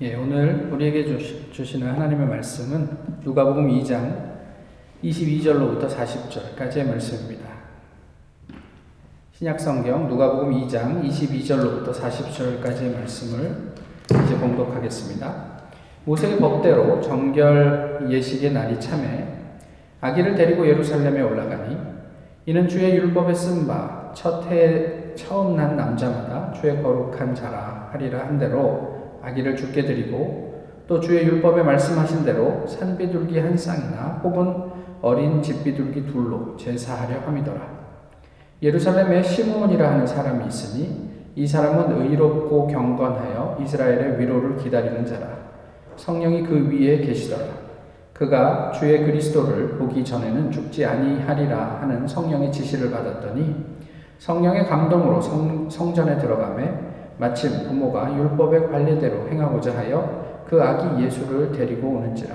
예, 0.00 0.14
오늘 0.14 0.70
우리에게 0.72 1.18
주시는 1.50 1.88
하나님의 1.88 2.28
말씀은 2.28 2.88
누가복음 3.24 3.68
2장 3.68 4.36
22절로부터 5.02 5.88
40절까지의 5.88 6.86
말씀입니다. 6.86 7.48
신약 9.32 9.58
성경 9.58 10.06
누가복음 10.06 10.52
2장 10.52 11.02
22절로부터 11.02 11.92
40절까지의 11.92 12.94
말씀을 12.94 13.72
이제 14.24 14.38
봉독하겠습니다. 14.38 15.34
모세의 16.04 16.38
법대로 16.38 17.00
정결 17.00 18.06
예식의 18.08 18.52
날이 18.52 18.78
참에 18.78 19.26
아기를 20.00 20.36
데리고 20.36 20.64
예루살렘에 20.64 21.20
올라가니 21.22 21.76
이는 22.46 22.68
주의 22.68 22.94
율법에 22.94 23.34
쓴 23.34 23.66
바 23.66 23.98
첫 24.14 24.48
해 24.48 25.14
처음 25.14 25.56
난 25.56 25.76
남자마다 25.76 26.52
주의 26.52 26.82
거룩한 26.82 27.34
자라 27.34 27.88
하리라 27.92 28.20
한 28.26 28.38
대로 28.38 28.87
아기를 29.22 29.56
죽게 29.56 29.84
드리고 29.84 30.64
또 30.86 31.00
주의 31.00 31.24
율법에 31.24 31.62
말씀하신 31.62 32.24
대로 32.24 32.66
산비둘기 32.66 33.38
한 33.38 33.56
쌍이나 33.56 34.20
혹은 34.24 34.70
어린 35.02 35.42
집비둘기 35.42 36.06
둘로 36.06 36.56
제사하려 36.56 37.20
함이더라. 37.20 37.78
예루살렘에 38.62 39.22
시므온이라 39.22 39.90
하는 39.92 40.06
사람이 40.06 40.46
있으니 40.46 41.08
이 41.36 41.46
사람은 41.46 42.02
의롭고 42.02 42.66
경건하여 42.66 43.58
이스라엘의 43.62 44.18
위로를 44.18 44.56
기다리는 44.56 45.06
자라. 45.06 45.28
성령이 45.96 46.42
그 46.42 46.68
위에 46.70 46.98
계시더라. 46.98 47.68
그가 48.12 48.72
주의 48.72 49.04
그리스도를 49.04 49.78
보기 49.78 50.04
전에는 50.04 50.50
죽지 50.50 50.84
아니하리라 50.84 51.78
하는 51.80 52.08
성령의 52.08 52.50
지시를 52.50 52.90
받았더니 52.90 53.54
성령의 54.18 54.66
감동으로 54.66 55.20
성, 55.20 55.70
성전에 55.70 56.18
들어가매 56.18 56.87
마침 57.18 57.64
부모가 57.66 58.16
율법의 58.16 58.68
관례대로 58.68 59.28
행하고자 59.28 59.76
하여 59.76 60.44
그 60.48 60.62
아기 60.62 61.04
예수를 61.04 61.52
데리고 61.52 61.88
오는지라. 61.88 62.34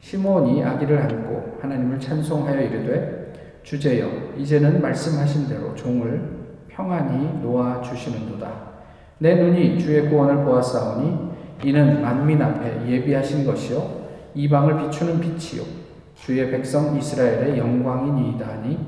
시몬이 0.00 0.64
아기를 0.64 0.98
안고 0.98 1.58
하나님을 1.60 2.00
찬송하여 2.00 2.60
이르되 2.60 3.32
주제여 3.62 4.08
이제는 4.36 4.80
말씀하신 4.80 5.48
대로 5.48 5.74
종을 5.74 6.36
평안히 6.68 7.40
놓아 7.42 7.80
주시는도다. 7.80 8.66
내 9.18 9.34
눈이 9.36 9.78
주의 9.78 10.08
구원을 10.08 10.44
보았사오니 10.44 11.36
이는 11.64 12.02
만민 12.02 12.40
앞에 12.42 12.86
예비하신 12.86 13.46
것이요 13.46 14.06
이방을 14.34 14.82
비추는 14.82 15.20
빛이요 15.20 15.64
주의 16.14 16.50
백성 16.50 16.96
이스라엘의 16.96 17.58
영광이니이다 17.58 18.46
하니 18.46 18.78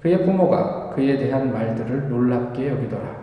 그의 0.00 0.24
부모가 0.24 0.90
그에 0.90 1.16
대한 1.16 1.52
말들을 1.52 2.08
놀랍게 2.10 2.68
여기더라 2.68 3.21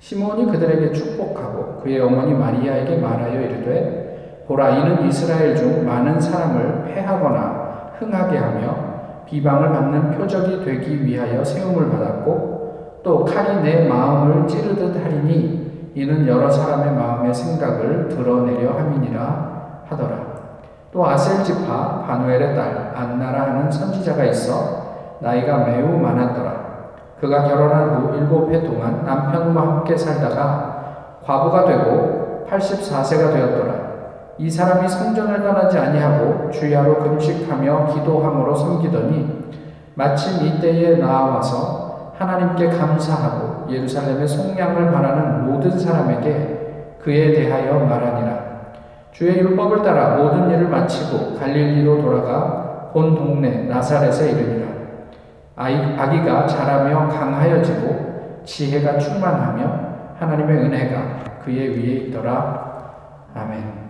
시몬이 0.00 0.46
그들에게 0.46 0.92
축복하고 0.92 1.80
그의 1.82 2.00
어머니 2.00 2.34
마리아에게 2.34 2.98
말하여 2.98 3.40
이르되 3.40 4.44
보라 4.46 4.70
이는 4.70 5.06
이스라엘 5.06 5.54
중 5.54 5.84
많은 5.84 6.20
사람을 6.20 6.84
패하거나 6.84 7.92
흥하게 7.98 8.38
하며 8.38 8.88
비방을 9.26 9.68
받는 9.70 10.12
표적이 10.12 10.64
되기 10.64 11.04
위하여 11.04 11.44
세움을 11.44 11.90
받았고 11.90 13.00
또 13.02 13.24
칼이 13.24 13.62
내 13.62 13.86
마음을 13.86 14.46
찌르듯 14.46 15.04
하리니 15.04 15.92
이는 15.94 16.26
여러 16.26 16.50
사람의 16.50 16.94
마음의 16.94 17.34
생각을 17.34 18.08
드러내려 18.08 18.72
함이니라 18.72 19.84
하더라. 19.88 20.28
또 20.92 21.06
아셀 21.06 21.44
지파 21.44 22.04
바누엘의 22.06 22.54
딸 22.54 22.92
안나라 22.94 23.42
하는 23.42 23.70
선지자가 23.70 24.24
있어 24.24 25.18
나이가 25.20 25.66
매우 25.66 25.98
많았더라. 25.98 26.47
그가 27.20 27.44
결혼한 27.44 27.96
후 27.96 28.16
일곱 28.16 28.52
해 28.52 28.62
동안 28.62 29.04
남편과 29.04 29.60
함께 29.60 29.96
살다가 29.96 31.18
과부가 31.24 31.64
되고 31.64 32.46
84세가 32.48 33.32
되었더라. 33.32 33.88
이 34.38 34.48
사람이 34.48 34.88
성전을 34.88 35.42
떠나지 35.42 35.78
아니하고 35.78 36.50
주야로 36.50 36.98
금식하며 37.00 37.86
기도함으로 37.94 38.54
섬기더니 38.54 39.50
마침 39.94 40.46
이때에 40.46 40.96
나와서 40.96 42.12
하나님께 42.16 42.68
감사하고 42.70 43.66
예루살렘의 43.70 44.26
속량을 44.26 44.92
바라는 44.92 45.46
모든 45.46 45.76
사람에게 45.76 46.96
그에 47.02 47.32
대하여 47.32 47.80
말하니라. 47.80 48.38
주의 49.10 49.38
율법을 49.38 49.82
따라 49.82 50.16
모든 50.16 50.48
일을 50.50 50.68
마치고 50.68 51.36
갈릴리로 51.38 52.00
돌아가 52.00 52.90
본 52.92 53.16
동네 53.16 53.64
나사렛에 53.64 54.30
이르니라. 54.30 54.67
아기가 55.58 56.46
자라며 56.46 57.08
강하여지고 57.08 58.42
지혜가 58.44 58.98
충만하며 58.98 60.14
하나님의 60.18 60.56
은혜가 60.58 61.40
그의 61.44 61.70
위에 61.70 61.92
있더라. 62.06 62.68
아멘. 63.34 63.88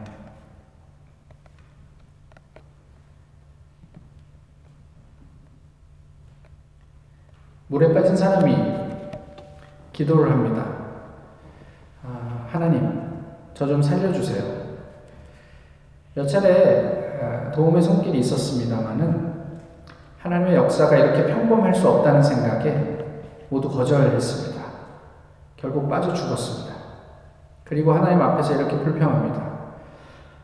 물에 7.69 7.93
빠진 7.93 8.17
사람이 8.17 8.57
기도를 9.93 10.31
합니다. 10.31 10.65
아, 12.05 12.47
하나님, 12.49 13.09
저 13.55 13.67
좀 13.67 13.83
살려주세요. 13.83 14.69
몇 16.15 16.27
차례 16.27 17.19
아, 17.23 17.51
도움의 17.51 17.83
손길이 17.83 18.21
있었습니다만은 18.21 19.38
하나님의 20.23 20.56
역사가 20.56 20.97
이렇게 20.97 21.27
평범할 21.27 21.75
수 21.75 21.89
없다는 21.89 22.23
생각에 22.23 22.99
모두 23.49 23.69
거절했습니다. 23.71 24.62
결국 25.56 25.89
빠져 25.89 26.12
죽었습니다. 26.12 26.75
그리고 27.65 27.93
하나님 27.93 28.21
앞에서 28.21 28.55
이렇게 28.57 28.77
불평합니다. 28.78 29.49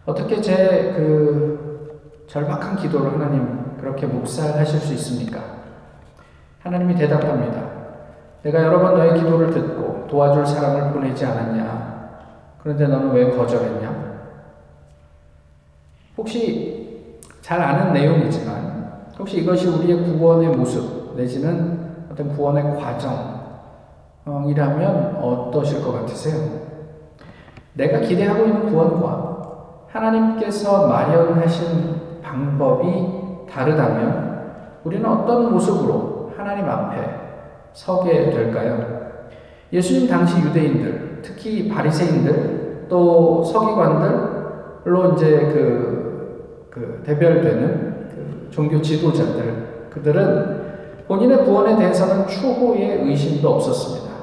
어떻게 0.07 0.41
제 0.41 0.93
그 0.97 2.25
절박한 2.27 2.77
기도를 2.77 3.13
하나님 3.13 3.77
그렇게 3.79 4.07
묵살하실 4.07 4.81
수 4.81 4.93
있습니까? 4.95 5.41
하나님이 6.63 6.95
대답합니다. 6.95 7.63
내가 8.43 8.63
여러 8.63 8.81
번 8.81 8.95
너의 8.95 9.15
기도를 9.15 9.51
듣고 9.51 10.07
도와줄 10.09 10.47
사람을 10.47 10.93
보내지 10.93 11.25
않았냐? 11.25 11.95
그런데 12.63 12.87
너는 12.87 13.11
왜 13.13 13.31
거절했냐? 13.37 14.15
혹시 16.17 17.19
잘 17.43 17.61
아는 17.61 17.93
내용이지만 17.93 18.64
혹시 19.19 19.39
이것이 19.39 19.69
우리의 19.69 20.03
구원의 20.03 20.49
모습 20.49 21.15
내지는 21.17 21.79
어떤 22.11 22.35
구원의 22.35 22.77
과정이라면 24.25 25.17
어떠실 25.17 25.83
것 25.83 25.93
같으세요? 25.93 26.65
내가 27.75 28.01
기대하고 28.01 28.45
있는 28.45 28.71
구원과 28.71 29.35
하나님께서 29.89 30.89
마련하신 30.89 32.21
방법이 32.23 33.47
다르다면 33.49 34.35
우리는 34.83 35.09
어떤 35.09 35.53
모습으로 35.53 36.33
하나님 36.37 36.69
앞에 36.69 37.25
서게 37.73 38.31
될까요? 38.31 39.05
예수님 39.73 40.09
당시 40.09 40.41
유대인들, 40.41 41.21
특히 41.23 41.69
바리새인들, 41.69 42.87
또 42.89 43.43
서기관들로 43.43 45.15
이제 45.15 45.39
그, 45.53 46.69
그 46.71 47.03
대별되는 47.05 47.94
종교 48.55 48.81
지도자들, 48.81 49.89
그들은 49.91 51.05
본인의 51.09 51.45
구원에 51.45 51.77
대해서는 51.77 52.29
추호의 52.29 53.03
의심도 53.03 53.57
없었습니다. 53.57 54.15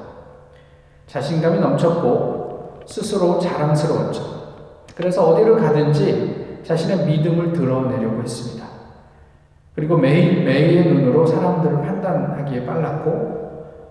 자신감이 1.05 1.59
넘쳤고 1.59 2.79
스스로 2.85 3.37
자랑스러웠죠. 3.39 4.23
그래서 4.95 5.29
어디를 5.29 5.57
가든지 5.57 6.61
자신의 6.63 7.05
믿음을 7.07 7.51
드러내려고 7.51 8.21
했습니다. 8.21 8.65
그리고 9.75 9.97
매일 9.97 10.45
매일의 10.45 10.93
눈으로 10.93 11.25
사람들을 11.25 11.81
판단하기에 11.81 12.65
빨랐고 12.65 13.41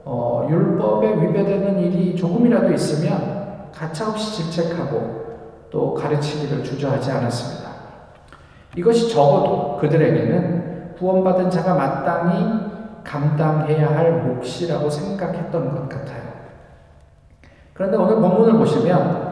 어, 0.06 0.48
율법에 0.50 1.20
위배되는 1.20 1.78
일이 1.80 2.16
조금이라도 2.16 2.72
있으면 2.72 3.70
가차없이 3.72 4.50
질책하고 4.50 5.20
또 5.70 5.92
가르치기를 5.92 6.64
주저하지 6.64 7.10
않았습니다. 7.10 7.69
이것이 8.76 9.08
적어도 9.12 9.78
그들에게는 9.80 10.94
구원받은 10.98 11.50
자가 11.50 11.74
마땅히 11.74 12.70
감당해야 13.02 13.96
할 13.96 14.12
몫이라고 14.22 14.88
생각했던 14.88 15.74
것 15.74 15.88
같아요. 15.88 16.20
그런데 17.72 17.96
오늘 17.96 18.16
본문을 18.16 18.58
보시면 18.58 19.30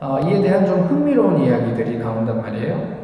어, 0.00 0.20
이에 0.20 0.42
대한 0.42 0.66
좀 0.66 0.82
흥미로운 0.82 1.38
이야기들이 1.38 1.98
나온단 1.98 2.42
말이에요. 2.42 2.96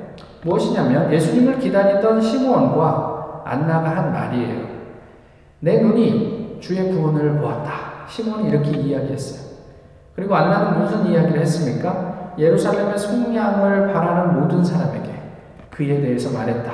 무엇이냐면 0.45 1.11
예수님을 1.13 1.59
기다리던 1.59 2.21
시므온과 2.21 3.43
안나가 3.45 3.97
한 3.97 4.13
말이에요. 4.13 4.67
내 5.61 5.81
눈이 5.81 6.59
주의 6.61 6.93
구원을 6.93 7.39
보았다. 7.39 7.73
시몬이 8.07 8.51
이렇게 8.51 8.71
이야기했어요. 8.71 9.53
그리고 10.15 10.37
안나는 10.37 10.81
무슨 10.81 11.07
이야기를 11.07 11.41
했습니까? 11.41 12.35
예루살렘의 12.39 12.99
속량을 12.99 13.93
바라는 13.93 14.41
모든 14.41 14.63
사람에게 14.65 14.92
그에 15.75 16.01
대해서 16.01 16.37
말했다. 16.37 16.73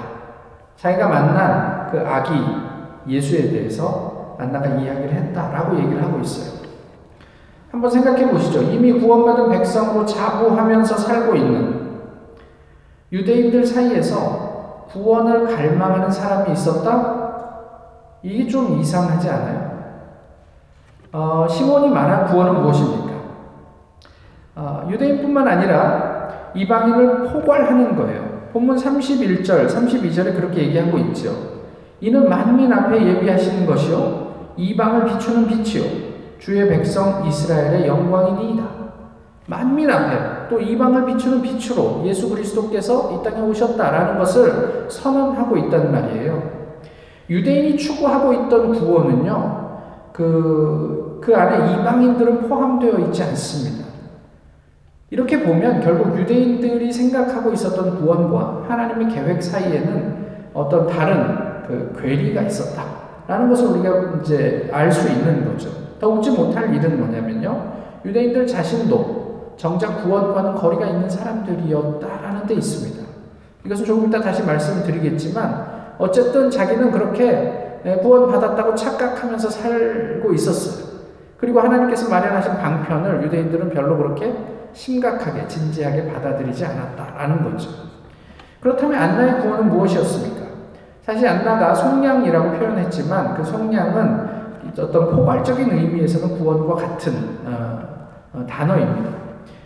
자기가 0.77 1.09
만난 1.09 1.89
그 1.91 2.01
아기 2.07 2.33
예수에 3.07 3.51
대해서 3.51 4.37
안나가 4.39 4.67
이야기를 4.67 5.11
했다라고 5.11 5.77
얘기를 5.79 6.03
하고 6.03 6.21
있어요. 6.21 6.59
한번 7.71 7.91
생각해 7.91 8.31
보시죠. 8.31 8.63
이미 8.63 8.93
구원받은 8.93 9.51
백성으로 9.51 10.05
자부하면서 10.07 10.97
살고 10.97 11.35
있는 11.37 11.89
유대인들 13.13 13.65
사이에서 13.65 14.87
구원을 14.91 15.47
갈망하는 15.47 16.11
사람이 16.11 16.53
있었다? 16.53 17.19
이게 18.23 18.47
좀 18.47 18.79
이상하지 18.79 19.29
않아요? 19.31 19.69
어, 21.13 21.47
시몬이 21.49 21.89
말한 21.89 22.27
구원은 22.27 22.63
무엇입니까? 22.63 23.13
어, 24.57 24.89
유대인뿐만 24.91 25.47
아니라 25.47 26.51
이방인을 26.55 27.29
포괄하는 27.29 27.97
거예요. 27.97 28.28
본문 28.53 28.77
31절, 28.77 29.67
32절에 29.67 30.35
그렇게 30.35 30.65
얘기하고 30.65 30.99
있죠. 30.99 31.59
이는 32.01 32.29
만민 32.29 32.73
앞에 32.73 33.05
예비하시는 33.05 33.67
것이요. 33.67 34.55
이방을 34.57 35.07
비추는 35.07 35.47
빛이요. 35.49 36.09
주의 36.39 36.69
백성 36.69 37.27
이스라엘의 37.27 37.87
영광이니이다. 37.87 38.79
만민 39.47 39.91
앞에 39.91 40.49
또 40.51 40.61
이방을 40.61 41.07
비추는 41.07 41.43
빛으로 41.43 42.03
예수 42.05 42.29
그리스도께서 42.29 43.13
이 43.13 43.25
땅에 43.25 43.41
오셨다라는 43.41 44.19
것을 44.19 44.87
선언하고 44.89 45.57
있단 45.57 45.91
말이에요. 45.91 46.59
유대인이 47.31 47.77
추구하고 47.77 48.33
있던 48.33 48.73
구원은요, 48.73 49.69
그, 50.13 51.19
그 51.23 51.35
안에 51.37 51.75
이방인들은 51.75 52.49
포함되어 52.49 52.99
있지 53.07 53.23
않습니다. 53.23 53.88
이렇게 55.11 55.43
보면 55.43 55.81
결국 55.81 56.19
유대인들이 56.19 56.93
생각하고 56.93 57.53
있었던 57.53 57.99
구원과 58.01 58.67
하나님의 58.69 59.09
계획 59.15 59.43
사이에는 59.43 60.27
어떤 60.53 60.87
다른 60.87 61.63
그 61.67 61.99
괴리가 62.01 62.43
있었다라는 62.43 63.49
것을 63.49 63.69
우리가 63.69 64.21
이제 64.21 64.69
알 64.73 64.93
수 64.93 65.09
있는 65.09 65.47
거죠. 65.51 65.71
더 65.99 66.09
웃지 66.09 66.31
못할 66.31 66.75
일은 66.75 66.99
뭐냐면요. 66.99 67.73
유대인들 68.05 68.47
자신도 68.47 69.55
정작 69.57 70.05
구원과는 70.05 70.55
거리가 70.55 70.87
있는 70.87 71.09
사람들이었다라는 71.09 72.47
데 72.47 72.55
있습니다. 72.55 73.09
이것은 73.65 73.85
조금 73.85 74.09
이따 74.09 74.21
다시 74.21 74.43
말씀드리겠지만 74.45 75.97
어쨌든 75.99 76.51
자기는 76.51 76.91
그렇게 76.91 77.81
구원받았다고 78.03 78.75
착각하면서 78.75 79.51
살고 79.51 80.33
있었어요. 80.33 80.87
그리고 81.39 81.61
하나님께서 81.61 82.09
마련하신 82.09 82.53
방편을 82.55 83.23
유대인들은 83.25 83.71
별로 83.71 83.97
그렇게 83.97 84.35
심각하게, 84.73 85.47
진지하게 85.47 86.13
받아들이지 86.13 86.65
않았다라는 86.65 87.45
거죠. 87.45 87.71
그렇다면 88.61 89.01
안나의 89.01 89.41
구원은 89.41 89.69
무엇이었습니까? 89.69 90.47
사실 91.03 91.27
안나가 91.27 91.75
속량이라고 91.75 92.59
표현했지만 92.59 93.35
그 93.35 93.45
속량은 93.45 94.39
어떤 94.79 95.11
포괄적인 95.11 95.71
의미에서는 95.71 96.39
구원과 96.39 96.75
같은 96.75 97.13
어, 97.47 97.81
어, 98.35 98.47
단어입니다. 98.47 99.11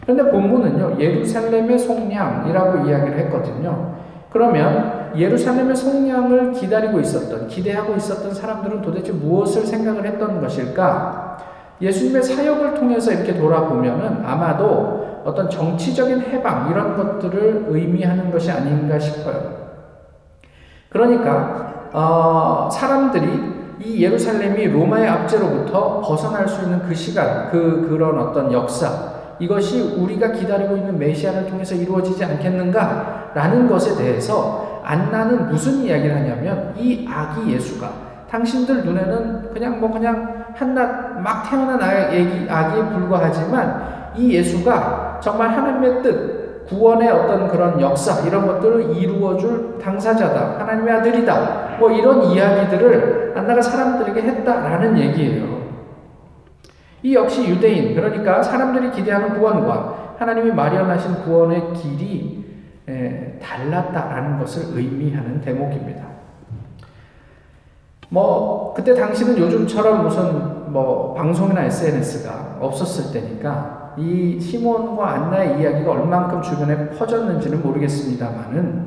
그런데 0.03 0.31
본문은요, 0.31 1.01
예루살렘의 1.01 1.79
속량이라고 1.79 2.87
이야기를 2.87 3.19
했거든요. 3.19 3.95
그러면 4.31 5.13
예루살렘의 5.17 5.77
속량을 5.77 6.53
기다리고 6.53 6.99
있었던, 7.01 7.47
기대하고 7.49 7.97
있었던 7.97 8.33
사람들은 8.35 8.83
도대체 8.83 9.13
무엇을 9.13 9.67
생각을 9.67 10.07
했던 10.07 10.41
것일까? 10.41 11.39
예수님의 11.83 12.23
사역을 12.23 12.75
통해서 12.75 13.11
이렇게 13.13 13.37
돌아보면은 13.37 14.25
아마도 14.25 15.23
어떤 15.25 15.51
정치적인 15.51 16.21
해방, 16.21 16.71
이런 16.71 16.97
것들을 16.97 17.67
의미하는 17.69 18.31
것이 18.31 18.51
아닌가 18.51 18.99
싶어요. 18.99 19.63
그러니까, 20.89 21.89
어, 21.93 22.69
사람들이 22.71 23.53
이 23.85 24.03
예루살렘이 24.03 24.69
로마의 24.69 25.09
압제로부터 25.09 26.01
벗어날 26.01 26.49
수 26.49 26.63
있는 26.63 26.81
그 26.87 26.95
시간, 26.95 27.51
그, 27.51 27.89
그런 27.89 28.19
어떤 28.19 28.53
역사, 28.53 29.13
이것이 29.41 29.97
우리가 29.97 30.31
기다리고 30.31 30.77
있는 30.77 30.97
메시아를 30.99 31.47
통해서 31.47 31.75
이루어지지 31.75 32.25
않겠는가라는 32.25 33.69
것에 33.69 33.97
대해서 33.97 34.81
안나는 34.85 35.49
무슨 35.49 35.83
이야기를 35.83 36.15
하냐면 36.15 36.75
이 36.77 37.09
아기 37.11 37.53
예수가 37.53 38.12
당신들 38.33 38.83
눈에는 38.83 39.51
그냥 39.53 39.79
뭐 39.79 39.93
그냥 39.93 40.47
한낱 40.55 41.21
막 41.21 41.49
태어난 41.49 41.81
아기, 41.83 42.47
아기에 42.49 42.85
불과하지만 42.89 44.13
이 44.17 44.33
예수가 44.33 45.21
정말 45.23 45.51
하나님의 45.51 46.03
뜻, 46.03 46.67
구원의 46.67 47.11
어떤 47.11 47.49
그런 47.49 47.79
역사 47.79 48.27
이런 48.27 48.47
것들을 48.47 48.97
이루어줄 48.97 49.79
당사자다, 49.79 50.61
하나님의 50.61 50.95
아들이다, 50.95 51.77
뭐 51.79 51.91
이런 51.91 52.25
이야기들을 52.25 53.35
안나가 53.37 53.61
사람들에게 53.61 54.23
했다라는 54.23 54.97
얘기예요. 54.99 55.61
이 57.03 57.15
역시 57.15 57.47
유대인, 57.51 57.95
그러니까 57.95 58.43
사람들이 58.43 58.93
기대하는 58.93 59.39
구원과 59.39 60.15
하나님이 60.19 60.53
마련하신 60.53 61.17
구원의 61.25 61.75
길이 61.75 62.43
달랐다라는 63.43 64.39
것을 64.39 64.79
의미하는 64.79 65.39
대목입니다. 65.43 66.12
뭐, 68.13 68.75
그때 68.77 68.95
당시는 68.95 69.39
요즘처럼 69.39 70.03
무슨 70.03 70.71
뭐 70.71 71.15
방송이나 71.15 71.65
SNS가 71.65 72.59
없었을 72.61 73.11
때니까 73.11 73.95
이 73.97 74.39
시몬과 74.39 75.11
안나의 75.13 75.59
이야기가 75.59 75.91
얼만큼 75.91 76.43
주변에 76.43 76.91
퍼졌는지는 76.91 77.63
모르겠습니다만은 77.63 78.87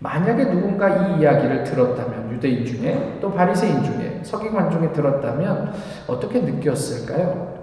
만약에 0.00 0.50
누군가 0.50 0.88
이 0.88 1.20
이야기를 1.20 1.62
들었다면 1.62 2.32
유대인 2.32 2.66
중에 2.66 3.18
또 3.20 3.32
바리새인 3.32 3.84
중에 3.84 4.20
서기관 4.24 4.72
중에 4.72 4.90
들었다면 4.90 5.72
어떻게 6.08 6.40
느꼈을까요? 6.40 7.58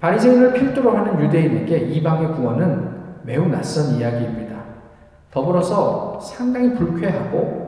바리새인을 0.00 0.54
필두로 0.54 0.90
하는 0.90 1.20
유대인에게 1.20 1.78
이방의 1.78 2.32
구원은 2.32 2.90
매우 3.22 3.46
낯선 3.46 3.94
이야기입니다. 3.94 4.56
더불어서 5.30 6.18
상당히 6.20 6.74
불쾌하고 6.74 7.61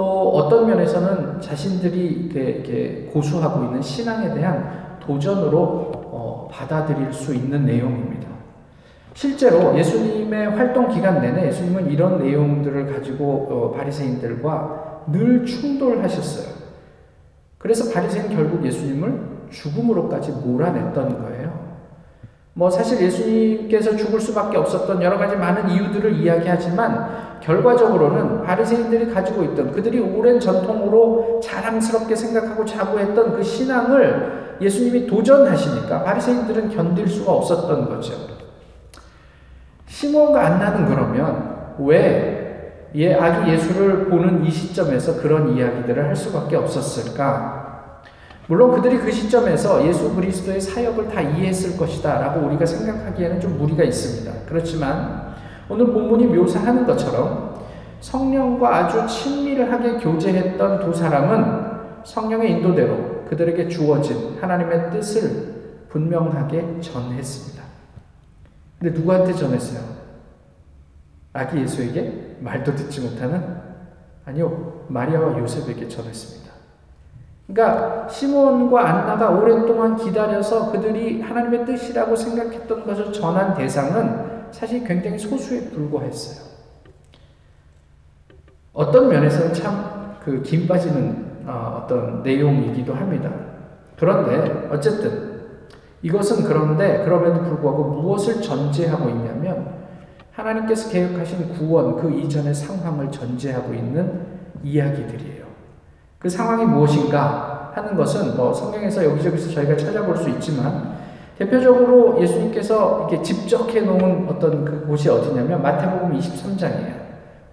또 0.00 0.30
어떤 0.30 0.66
면에서는 0.66 1.42
자신들이 1.42 2.30
이렇게 2.32 3.10
고수하고 3.12 3.66
있는 3.66 3.82
신앙에 3.82 4.32
대한 4.32 4.96
도전으로 4.98 5.60
어, 6.06 6.48
받아들일 6.50 7.12
수 7.12 7.34
있는 7.34 7.66
내용입니다. 7.66 8.26
실제로 9.12 9.76
예수님의 9.76 10.52
활동 10.52 10.88
기간 10.88 11.20
내내 11.20 11.48
예수님은 11.48 11.90
이런 11.90 12.18
내용들을 12.18 12.90
가지고 12.90 13.48
어, 13.50 13.76
바리새인들과 13.76 15.02
늘 15.08 15.44
충돌하셨어요. 15.44 16.54
그래서 17.58 17.92
바리새인 17.92 18.34
결국 18.34 18.64
예수님을 18.64 19.20
죽음으로까지 19.50 20.32
몰아냈던 20.32 21.20
거예요. 21.20 21.59
뭐 22.52 22.68
사실 22.68 23.00
예수님께서 23.00 23.96
죽을 23.96 24.20
수밖에 24.20 24.56
없었던 24.56 25.00
여러 25.02 25.16
가지 25.16 25.36
많은 25.36 25.70
이유들을 25.70 26.14
이야기하지만 26.14 27.40
결과적으로는 27.40 28.42
바리새인들이 28.42 29.12
가지고 29.12 29.44
있던 29.44 29.72
그들이 29.72 30.00
오랜 30.00 30.40
전통으로 30.40 31.40
자랑스럽게 31.42 32.14
생각하고 32.14 32.64
자부했던 32.64 33.36
그 33.36 33.42
신앙을 33.42 34.58
예수님이 34.60 35.06
도전하시니까 35.06 36.02
바리새인들은 36.02 36.70
견딜 36.70 37.08
수가 37.08 37.32
없었던 37.32 37.88
거죠. 37.88 38.14
시몬과 39.86 40.46
안나는 40.46 40.86
그러면 40.86 41.74
왜 41.78 42.40
예, 42.96 43.14
아기 43.14 43.52
예수를 43.52 44.06
보는 44.06 44.44
이 44.44 44.50
시점에서 44.50 45.20
그런 45.20 45.56
이야기들을 45.56 46.04
할 46.04 46.16
수밖에 46.16 46.56
없었을까? 46.56 47.69
물론 48.50 48.72
그들이 48.72 48.98
그 48.98 49.12
시점에서 49.12 49.86
예수 49.86 50.12
그리스도의 50.12 50.60
사역을 50.60 51.08
다 51.08 51.20
이해했을 51.20 51.76
것이다 51.76 52.18
라고 52.18 52.48
우리가 52.48 52.66
생각하기에는 52.66 53.40
좀 53.40 53.56
무리가 53.56 53.84
있습니다. 53.84 54.32
그렇지만 54.44 55.36
오늘 55.68 55.86
본문이 55.86 56.26
묘사하는 56.26 56.84
것처럼 56.84 57.60
성령과 58.00 58.74
아주 58.74 59.06
친밀하게 59.06 59.98
교제했던 59.98 60.80
두 60.80 60.92
사람은 60.92 62.02
성령의 62.04 62.50
인도대로 62.50 63.24
그들에게 63.28 63.68
주어진 63.68 64.36
하나님의 64.40 64.90
뜻을 64.90 65.86
분명하게 65.88 66.80
전했습니다. 66.80 67.62
근데 68.80 68.98
누구한테 68.98 69.32
전했어요? 69.32 69.80
아기 71.34 71.60
예수에게 71.60 72.38
말도 72.40 72.74
듣지 72.74 73.00
못하는 73.02 73.60
아니요 74.24 74.86
마리아와 74.88 75.38
요셉에게 75.38 75.86
전했습니다. 75.86 76.49
그러니까 77.52 78.08
시몬과 78.08 78.88
안나가 78.88 79.30
오랫동안 79.30 79.96
기다려서 79.96 80.70
그들이 80.70 81.20
하나님의 81.20 81.66
뜻이라고 81.66 82.14
생각했던 82.14 82.86
것을 82.86 83.12
전한 83.12 83.54
대상은 83.54 84.50
사실 84.52 84.84
굉장히 84.84 85.18
소수에 85.18 85.68
불과했어요. 85.70 86.48
어떤 88.72 89.08
면에서는 89.08 89.54
참 89.54 90.00
그 90.24 90.42
김 90.42 90.68
빠지는 90.68 91.30
어, 91.46 91.82
어떤 91.82 92.22
내용이기도 92.22 92.94
합니다. 92.94 93.30
그런데 93.98 94.68
어쨌든 94.70 95.40
이것은 96.02 96.44
그런데 96.44 97.02
그럼에도 97.04 97.42
불구하고 97.42 97.84
무엇을 97.84 98.40
전제하고 98.42 99.08
있냐면 99.08 99.80
하나님께서 100.32 100.90
계획하신 100.90 101.54
구원 101.54 101.96
그 101.96 102.10
이전의 102.10 102.54
상황을 102.54 103.10
전제하고 103.10 103.74
있는 103.74 104.26
이야기들이에요. 104.62 105.44
그 106.20 106.28
상황이 106.28 106.66
무엇인가 106.66 107.72
하는 107.74 107.96
것은 107.96 108.36
뭐 108.36 108.52
성경에서 108.52 109.04
여기저기서 109.04 109.50
저희가 109.52 109.74
찾아볼 109.76 110.14
수 110.16 110.28
있지만 110.28 110.98
대표적으로 111.38 112.20
예수님께서 112.20 113.08
이렇게 113.08 113.22
집적해 113.22 113.80
놓은 113.80 114.28
어떤 114.28 114.62
그 114.62 114.86
곳이 114.86 115.08
어디냐면 115.08 115.62
마태복음 115.62 116.12
23장이에요. 116.18 117.00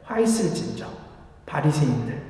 화 0.04 0.20
있을진저 0.20 0.86
바리새인들 1.46 2.22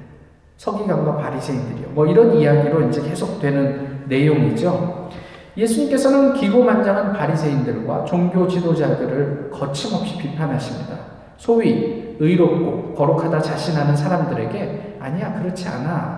서기관과 0.58 1.18
바리새인들이요. 1.18 1.90
뭐 1.90 2.06
이런 2.06 2.36
이야기로 2.36 2.88
이제 2.88 3.02
계속되는 3.02 4.04
내용이죠. 4.08 5.10
예수님께서는 5.58 6.36
기고만장한 6.36 7.14
바리새인들과 7.14 8.06
종교 8.06 8.48
지도자들을 8.48 9.50
거침없이 9.52 10.20
비판하십니다. 10.20 10.98
소위 11.38 12.16
의롭고 12.20 12.94
거룩하다 12.94 13.42
자신하는 13.42 13.96
사람들에게 13.96 14.98
아니야 15.00 15.40
그렇지 15.40 15.68
않아. 15.68 16.17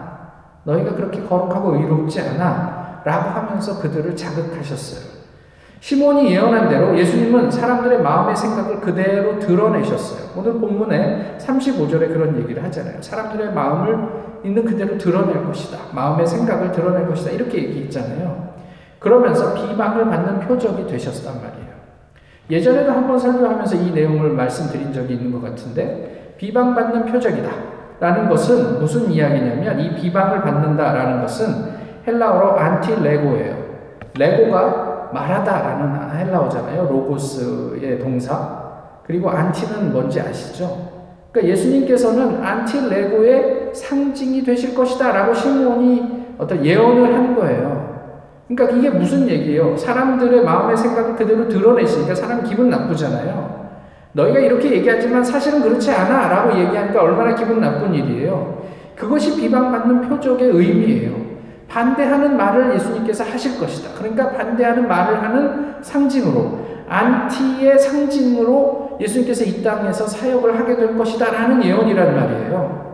너희가 0.69 0.95
그렇게 0.95 1.21
거룩하고 1.23 1.75
의롭지 1.75 2.21
않아. 2.21 3.01
라고 3.03 3.29
하면서 3.29 3.79
그들을 3.79 4.15
자극하셨어요. 4.15 5.19
시몬이 5.79 6.31
예언한 6.33 6.67
대로 6.67 6.97
예수님은 6.97 7.49
사람들의 7.49 8.01
마음의 8.01 8.35
생각을 8.35 8.81
그대로 8.81 9.39
드러내셨어요. 9.39 10.31
오늘 10.35 10.53
본문에 10.53 11.37
35절에 11.39 12.09
그런 12.09 12.37
얘기를 12.37 12.61
하잖아요. 12.65 13.01
사람들의 13.01 13.53
마음을 13.53 13.97
있는 14.43 14.65
그대로 14.65 14.97
드러낼 14.97 15.45
것이다. 15.45 15.77
마음의 15.93 16.27
생각을 16.27 16.73
드러낼 16.73 17.07
것이다. 17.07 17.31
이렇게 17.31 17.63
얘기했잖아요. 17.63 18.49
그러면서 18.99 19.53
비방을 19.53 20.09
받는 20.09 20.41
표적이 20.41 20.85
되셨단 20.87 21.41
말이에요. 21.41 21.69
예전에도 22.49 22.91
한번 22.91 23.17
설교하면서 23.17 23.75
이 23.77 23.91
내용을 23.91 24.31
말씀드린 24.31 24.91
적이 24.91 25.13
있는 25.13 25.31
것 25.31 25.41
같은데 25.41 26.35
비방받는 26.37 27.05
표적이다. 27.05 27.68
라는 27.99 28.29
것은 28.29 28.79
무슨 28.79 29.11
이야기냐면 29.11 29.79
이 29.79 29.95
비방을 29.95 30.41
받는다라는 30.41 31.21
것은 31.21 31.47
헬라어로 32.07 32.57
안티레고예요. 32.57 33.55
레고가 34.17 35.09
말하다라는 35.13 36.17
헬라어잖아요. 36.17 36.87
로고스의 36.89 37.99
동사. 37.99 38.59
그리고 39.05 39.29
안티는 39.29 39.91
뭔지 39.91 40.21
아시죠? 40.21 40.89
그러니까 41.31 41.51
예수님께서는 41.51 42.43
안티레고의 42.43 43.71
상징이 43.73 44.43
되실 44.43 44.73
것이다라고 44.75 45.33
시몬이 45.33 46.25
어떤 46.37 46.63
예언을 46.63 47.13
한 47.13 47.35
거예요. 47.35 47.89
그러니까 48.47 48.77
이게 48.77 48.89
무슨 48.89 49.27
얘기예요? 49.27 49.77
사람들의 49.77 50.43
마음의 50.43 50.75
생각을 50.77 51.15
그대로 51.15 51.47
드러내시니까 51.47 52.15
사람 52.15 52.43
기분 52.43 52.69
나쁘잖아요. 52.69 53.58
너희가 54.13 54.39
이렇게 54.39 54.71
얘기하지만 54.71 55.23
사실은 55.23 55.61
그렇지 55.61 55.91
않아 55.91 56.27
라고 56.29 56.57
얘기하니까 56.59 57.01
얼마나 57.01 57.35
기분 57.35 57.61
나쁜 57.61 57.93
일이에요. 57.93 58.63
그것이 58.95 59.39
비방받는 59.39 60.09
표적의 60.09 60.49
의미예요. 60.49 61.29
반대하는 61.67 62.35
말을 62.35 62.73
예수님께서 62.75 63.23
하실 63.23 63.59
것이다. 63.59 63.91
그러니까 63.97 64.31
반대하는 64.31 64.87
말을 64.87 65.23
하는 65.23 65.75
상징으로 65.81 66.59
안티의 66.89 67.77
상징으로 67.77 68.97
예수님께서 68.99 69.43
이 69.45 69.63
땅에서 69.63 70.07
사역을 70.07 70.59
하게 70.59 70.75
될 70.75 70.97
것이다 70.97 71.31
라는 71.31 71.63
예언이란 71.63 72.15
말이에요. 72.15 72.89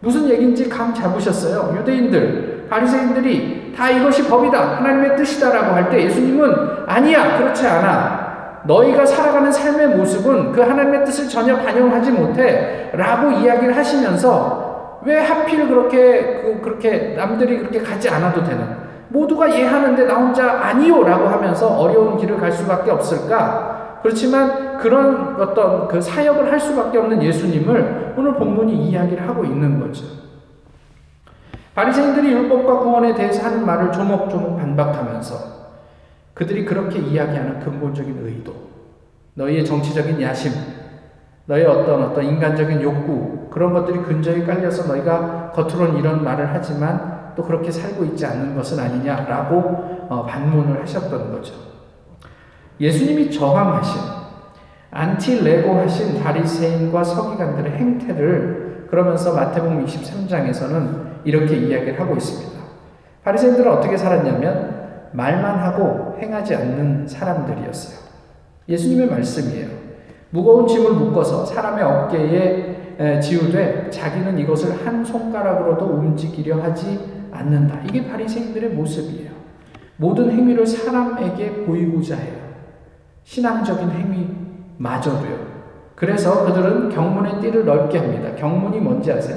무슨 0.00 0.28
얘기인지 0.28 0.68
감 0.68 0.92
잡으셨어요. 0.92 1.76
유대인들, 1.78 2.66
바리새인들이 2.68 3.72
다 3.76 3.88
이것이 3.90 4.28
법이다. 4.28 4.76
하나님의 4.78 5.16
뜻이다라고 5.16 5.74
할 5.74 5.88
때 5.90 6.02
예수님은 6.04 6.52
아니야. 6.86 7.38
그렇지 7.38 7.66
않아. 7.66 8.27
너희가 8.68 9.06
살아가는 9.06 9.50
삶의 9.50 9.96
모습은 9.96 10.52
그 10.52 10.60
하나님의 10.60 11.04
뜻을 11.06 11.26
전혀 11.28 11.56
반영하지 11.56 12.10
못해. 12.12 12.90
라고 12.92 13.30
이야기를 13.30 13.74
하시면서 13.74 15.00
왜 15.04 15.18
하필 15.20 15.66
그렇게 15.66 16.42
그, 16.42 16.60
그렇게 16.62 17.14
남들이 17.16 17.58
그렇게 17.58 17.80
가지 17.80 18.08
않아도 18.10 18.44
되는 18.44 18.66
모두가 19.08 19.48
이해하는데 19.48 20.04
나 20.04 20.16
혼자 20.16 20.60
아니요 20.60 21.02
라고 21.02 21.28
하면서 21.28 21.66
어려운 21.66 22.18
길을 22.18 22.36
갈 22.36 22.52
수밖에 22.52 22.90
없을까? 22.90 24.00
그렇지만 24.02 24.76
그런 24.76 25.40
어떤 25.40 25.88
그 25.88 26.00
사역을 26.00 26.52
할 26.52 26.60
수밖에 26.60 26.98
없는 26.98 27.22
예수님을 27.22 28.14
오늘 28.18 28.34
본문이 28.34 28.74
이야기를 28.90 29.26
하고 29.26 29.44
있는 29.44 29.80
거죠. 29.80 30.04
바리새인들이 31.74 32.32
율법과 32.32 32.80
구원에 32.80 33.14
대해서 33.14 33.46
하는 33.46 33.64
말을 33.64 33.92
조목조목 33.92 34.58
반박하면서 34.58 35.57
그들이 36.38 36.64
그렇게 36.64 37.00
이야기하는 37.00 37.58
근본적인 37.58 38.16
의도, 38.24 38.54
너희의 39.34 39.64
정치적인 39.64 40.22
야심, 40.22 40.52
너의 41.46 41.66
어떤 41.66 42.04
어떤 42.04 42.24
인간적인 42.24 42.80
욕구 42.80 43.48
그런 43.50 43.72
것들이 43.72 44.02
근저에 44.02 44.44
깔려서 44.44 44.86
너희가 44.86 45.50
겉으로는 45.52 45.98
이런 45.98 46.22
말을 46.22 46.48
하지만 46.52 47.32
또 47.34 47.42
그렇게 47.42 47.72
살고 47.72 48.04
있지 48.04 48.24
않는 48.24 48.54
것은 48.54 48.78
아니냐라고 48.78 50.06
어, 50.08 50.26
반문을 50.26 50.82
하셨던 50.82 51.32
거죠. 51.32 51.54
예수님이 52.78 53.32
저항하신 53.32 54.00
안티레고 54.92 55.76
하신 55.76 56.22
바리새인과 56.22 57.02
서기관들의 57.02 57.72
행태를 57.72 58.86
그러면서 58.90 59.34
마태복음 59.34 59.84
23장에서는 59.84 61.24
이렇게 61.24 61.56
이야기를 61.56 61.98
하고 61.98 62.14
있습니다. 62.14 62.62
바리새인들은 63.24 63.72
어떻게 63.72 63.96
살았냐면 63.96 65.10
말만 65.12 65.58
하고 65.58 66.07
행하지 66.20 66.54
않는 66.54 67.06
사람들이었어요. 67.06 68.08
예수님의 68.68 69.06
말씀이에요. 69.08 69.68
무거운 70.30 70.66
짐을 70.66 70.92
묶어서 70.92 71.46
사람의 71.46 71.84
어깨에 71.84 73.20
지우되 73.20 73.90
자기는 73.90 74.38
이것을 74.38 74.86
한 74.86 75.04
손가락으로도 75.04 75.86
움직이려 75.86 76.60
하지 76.60 76.98
않는다. 77.30 77.80
이게 77.84 78.06
바리새인들의 78.06 78.70
모습이에요. 78.70 79.30
모든 79.96 80.30
행위를 80.30 80.66
사람에게 80.66 81.64
보이고자 81.64 82.16
해요. 82.16 82.34
신앙적인 83.24 83.90
행위마저도요. 83.90 85.48
그래서 85.94 86.44
그들은 86.44 86.90
경문의 86.90 87.40
띠를 87.40 87.64
넓게 87.64 87.98
합니다. 87.98 88.34
경문이 88.36 88.78
뭔지 88.80 89.12
아세요? 89.12 89.36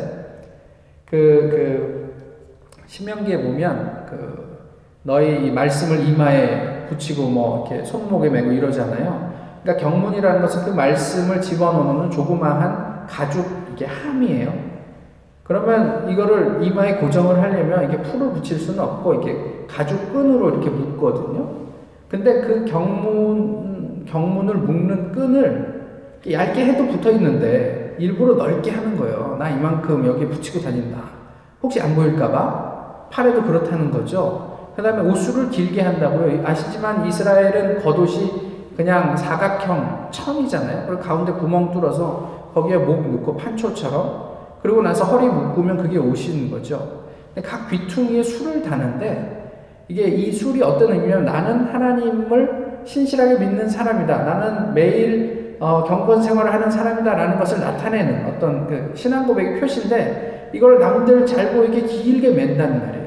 그, 1.05 1.49
그, 1.51 2.13
신명기에 2.85 3.41
보면, 3.41 4.05
그, 4.07 4.59
너희 5.03 5.47
이 5.47 5.51
말씀을 5.51 6.07
이마에 6.07 6.70
붙이고 6.91 7.29
뭐, 7.29 7.67
이렇게 7.67 7.85
손목에 7.85 8.29
메고 8.29 8.51
이러잖아요. 8.51 9.31
그러니까 9.63 9.89
경문이라는 9.89 10.41
것은 10.41 10.65
그 10.65 10.69
말씀을 10.71 11.41
집어넣는 11.41 12.11
조그마한 12.11 13.07
가죽 13.07 13.45
이게 13.73 13.85
함이에요. 13.85 14.71
그러면 15.43 16.09
이거를 16.09 16.59
이마에 16.61 16.95
고정을 16.95 17.41
하려면 17.41 17.89
이게 17.89 18.01
풀을 18.01 18.31
붙일 18.31 18.57
수는 18.57 18.79
없고 18.79 19.15
이게 19.15 19.65
가죽 19.67 20.13
끈으로 20.13 20.49
이렇게 20.49 20.69
묶거든요. 20.69 21.49
근데 22.07 22.41
그 22.41 22.65
경문 22.65 24.05
경문을 24.05 24.55
묶는 24.55 25.11
끈을 25.11 25.81
얇게 26.29 26.65
해도 26.65 26.87
붙어 26.87 27.11
있는데 27.11 27.95
일부러 27.99 28.35
넓게 28.35 28.71
하는 28.71 28.97
거예요. 28.97 29.35
나 29.39 29.49
이만큼 29.49 30.05
여기 30.05 30.27
붙이고 30.27 30.59
다닌다. 30.59 30.99
혹시 31.61 31.79
안 31.81 31.95
보일까봐 31.95 33.07
팔에도 33.11 33.43
그렇다는 33.43 33.91
거죠. 33.91 34.50
그 34.81 34.87
다음에 34.87 35.07
옷수를 35.11 35.51
길게 35.51 35.79
한다고요. 35.79 36.41
아시지만 36.43 37.05
이스라엘은 37.05 37.83
겉옷이 37.83 38.73
그냥 38.75 39.15
사각형 39.15 40.07
천이잖아요. 40.09 40.87
그리고 40.87 40.99
가운데 40.99 41.31
구멍 41.33 41.71
뚫어서 41.71 42.49
거기에 42.55 42.77
목 42.77 43.07
넣고 43.11 43.37
판초처럼 43.37 44.31
그리고 44.63 44.81
나서 44.81 45.05
허리 45.05 45.27
묶으면 45.27 45.77
그게 45.77 45.99
옷인 45.99 46.49
거죠. 46.49 47.03
각 47.45 47.69
귀퉁이에 47.69 48.23
술을 48.23 48.63
다는데 48.63 49.85
이게 49.87 50.07
이 50.07 50.31
술이 50.31 50.63
어떤 50.63 50.93
의미냐면 50.93 51.25
나는 51.25 51.65
하나님을 51.65 52.81
신실하게 52.83 53.37
믿는 53.37 53.69
사람이다. 53.69 54.23
나는 54.23 54.73
매일 54.73 55.57
어, 55.59 55.83
경건 55.83 56.23
생활을 56.23 56.51
하는 56.51 56.71
사람이다라는 56.71 57.37
것을 57.37 57.59
나타내는 57.59 58.25
어떤 58.25 58.65
그 58.65 58.93
신앙 58.95 59.27
고백의 59.27 59.59
표시인데 59.59 60.49
이걸 60.55 60.79
남들 60.79 61.27
잘 61.27 61.53
보이게 61.53 61.81
길게 61.81 62.31
맨다는 62.31 62.79
말이에요. 62.79 63.00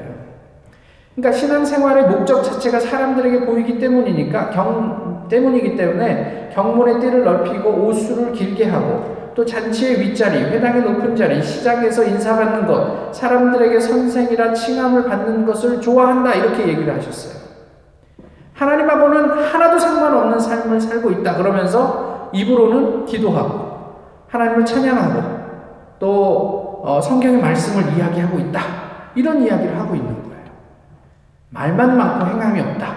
그러니까 1.15 1.39
신앙생활의 1.39 2.07
목적 2.09 2.43
자체가 2.43 2.79
사람들에게 2.79 3.45
보이기 3.45 3.79
때문이니까 3.79 4.49
경 4.49 5.25
때문이기 5.29 5.75
때문에 5.75 6.51
경문의 6.53 6.99
띠를 6.99 7.23
넓히고 7.23 7.69
옷수를 7.69 8.33
길게 8.33 8.65
하고 8.65 9.15
또 9.33 9.45
잔치의 9.45 9.99
윗자리, 9.99 10.37
회당의 10.37 10.83
높은 10.83 11.15
자리, 11.15 11.43
시장에서 11.43 12.03
인사받는 12.05 12.67
것, 12.67 13.13
사람들에게 13.13 13.79
선생이라 13.79 14.53
칭함을 14.53 15.05
받는 15.05 15.45
것을 15.45 15.81
좋아한다 15.81 16.33
이렇게 16.33 16.67
얘기를 16.67 16.95
하셨어요. 16.95 17.43
하나님하고는 18.53 19.29
하나도 19.31 19.77
상관없는 19.77 20.39
삶을 20.39 20.79
살고 20.79 21.11
있다 21.11 21.35
그러면서 21.35 22.29
입으로는 22.33 23.05
기도하고 23.05 23.65
하나님을 24.29 24.65
찬양하고 24.65 25.23
또 25.99 26.81
어, 26.83 27.01
성경의 27.01 27.41
말씀을 27.41 27.97
이야기하고 27.97 28.39
있다 28.39 28.61
이런 29.15 29.41
이야기를 29.41 29.77
하고 29.77 29.95
있는. 29.95 30.14
말만 31.55 31.97
많고 31.97 32.25
행함이 32.27 32.59
없다. 32.59 32.93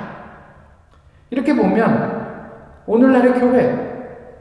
이렇게 1.30 1.54
보면 1.54 2.28
오늘날의 2.86 3.34
교회 3.34 3.88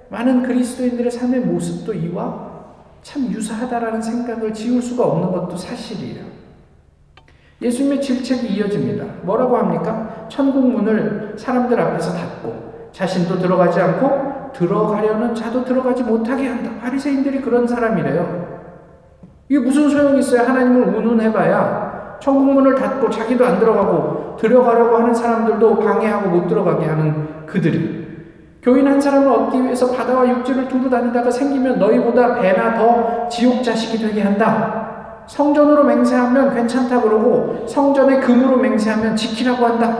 많은 0.09 0.41
그리스도인들의 0.41 1.11
삶의 1.11 1.41
모습도 1.41 1.93
이와 1.93 2.47
참 3.03 3.27
유사하다라는 3.27 4.01
생각을 4.01 4.53
지울 4.53 4.81
수가 4.81 5.05
없는 5.05 5.31
것도 5.31 5.55
사실이에요. 5.55 6.25
예수님의 7.61 8.01
질책이 8.01 8.47
이어집니다. 8.47 9.05
뭐라고 9.21 9.57
합니까? 9.57 10.27
천국 10.29 10.71
문을 10.71 11.35
사람들 11.37 11.79
앞에서 11.79 12.13
닫고 12.13 12.89
자신도 12.91 13.37
들어가지 13.37 13.79
않고 13.79 14.51
들어가려는 14.53 15.35
자도 15.35 15.63
들어가지 15.63 16.03
못하게 16.03 16.47
한다. 16.47 16.71
바리새인들이 16.81 17.41
그런 17.41 17.67
사람이래요. 17.67 18.57
이게 19.49 19.59
무슨 19.59 19.89
소용이 19.89 20.19
있어요? 20.19 20.41
하나님을 20.41 20.95
운운해봐야 20.95 21.86
천국문을 22.19 22.75
닫고 22.75 23.09
자기도 23.09 23.45
안 23.45 23.59
들어가고 23.59 24.37
들어가려고 24.37 24.97
하는 24.97 25.13
사람들도 25.13 25.79
방해하고 25.79 26.29
못 26.29 26.47
들어가게 26.47 26.85
하는 26.85 27.45
그들이 27.45 28.07
교인 28.61 28.87
한 28.87 28.99
사람을 28.99 29.31
얻기 29.31 29.63
위해서 29.63 29.91
바다와 29.91 30.27
육지를 30.27 30.67
두루 30.67 30.89
다니다가 30.89 31.31
생기면 31.31 31.79
너희보다 31.79 32.35
배나 32.35 32.77
더 32.77 33.29
지옥 33.29 33.63
자식이 33.63 33.97
되게 34.05 34.21
한다. 34.21 35.23
성전으로 35.27 35.83
맹세하면 35.83 36.53
괜찮다 36.53 37.01
그러고 37.01 37.65
성전의 37.67 38.21
금으로 38.21 38.57
맹세하면 38.57 39.15
지키라고 39.15 39.65
한다. 39.65 39.97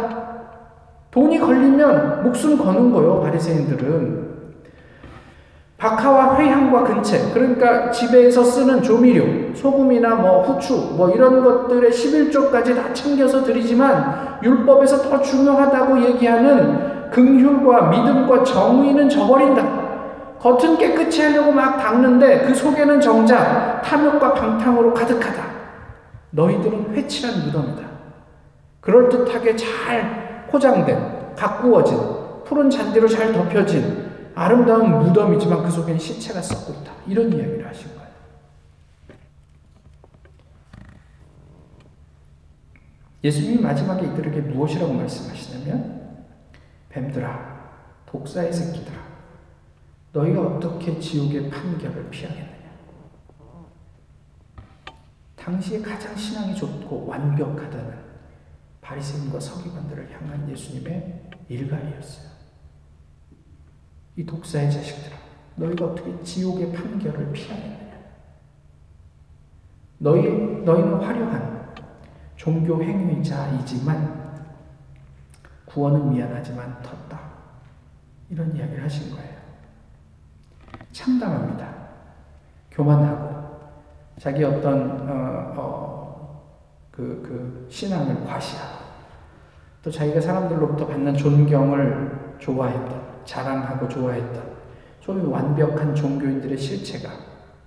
돈이 1.11 1.39
걸리면 1.39 2.23
목숨 2.23 2.57
거는 2.57 2.91
거요, 2.91 3.21
바리새인들은. 3.21 4.36
박하와 5.77 6.37
회향과 6.37 6.83
근체, 6.83 7.31
그러니까 7.33 7.91
집에서 7.91 8.43
쓰는 8.43 8.81
조미료, 8.81 9.53
소금이나 9.53 10.15
뭐 10.15 10.41
후추, 10.41 10.93
뭐 10.95 11.11
이런 11.11 11.43
것들의 11.43 11.91
11조까지 11.91 12.75
다 12.75 12.91
챙겨서 12.93 13.43
드리지만 13.43 14.39
율법에서 14.41 15.03
더 15.03 15.21
중요하다고 15.21 16.03
얘기하는 16.03 17.09
긍휼과 17.11 17.89
믿음과 17.89 18.43
정의는 18.43 19.07
저버린다. 19.07 19.87
겉은 20.39 20.77
깨끗이 20.77 21.21
하려고 21.21 21.51
막 21.51 21.77
닦는데 21.77 22.41
그 22.47 22.55
속에는 22.55 22.99
정작 22.99 23.81
탐욕과 23.83 24.33
방탕으로 24.33 24.93
가득하다. 24.95 25.43
너희들은 26.31 26.95
회칠한 26.95 27.45
무덤이다. 27.45 27.83
그럴듯하게 28.81 29.55
잘 29.55 30.47
포장된, 30.49 31.35
가꾸어진, 31.35 31.99
푸른 32.45 32.67
잔디로 32.67 33.07
잘 33.07 33.31
덮여진 33.31 34.06
아름다운 34.37 34.91
무덤이지만 34.91 35.63
그 35.63 35.71
속에는 35.71 35.97
시체가 35.99 36.43
썩고 36.43 36.79
있다. 36.79 36.93
이런 37.07 37.33
이야기를 37.33 37.67
하신 37.67 37.95
거예요. 37.95 38.07
예수님이 43.23 43.59
마지막에 43.63 44.05
이들에게 44.05 44.41
무엇이라고 44.41 44.93
말씀하시냐면 44.93 46.27
뱀들아 46.89 47.57
독사의 48.05 48.53
새끼들아 48.53 48.95
너희가 50.13 50.39
어떻게 50.41 50.99
지옥의 50.99 51.49
판결을 51.49 52.11
피하겠느냐 52.11 52.77
당시에 55.35 55.81
가장 55.81 56.15
신앙이 56.15 56.55
좋고 56.55 57.07
완벽하다는 57.07 58.05
바리새인과 58.81 59.39
서기관들을 59.39 60.11
향한 60.13 60.47
예수님의 60.47 61.23
일갈이었어요. 61.49 62.36
이 64.17 64.25
독사의 64.25 64.71
자식들아, 64.71 65.15
너희가 65.55 65.85
어떻게 65.85 66.23
지옥의 66.23 66.73
판결을 66.73 67.31
피하겠느냐? 67.31 67.77
너희 69.99 70.23
너희는 70.63 70.95
화려한 70.95 71.75
종교 72.35 72.81
행위자이지만 72.81 74.17
구원은 75.65 76.09
미안하지만 76.09 76.81
텄다. 76.81 77.19
이런 78.29 78.55
이야기를 78.55 78.83
하신 78.83 79.15
거예요. 79.15 79.37
참담합니다. 80.91 81.75
교만하고 82.71 83.57
자기 84.19 84.43
어떤 84.43 85.07
어, 85.07 85.53
어, 85.55 86.57
그, 86.91 87.21
그 87.23 87.67
신앙을 87.69 88.25
과시하고 88.25 88.85
또 89.83 89.91
자기가 89.91 90.19
사람들로부터 90.19 90.87
받는 90.87 91.15
존경을 91.15 92.37
좋아했던 92.39 92.96
자랑하고 93.27 93.87
좋아했던 93.87 94.57
소위 95.01 95.21
완벽한 95.21 95.93
종교인들의 95.93 96.57
실체가 96.57 97.11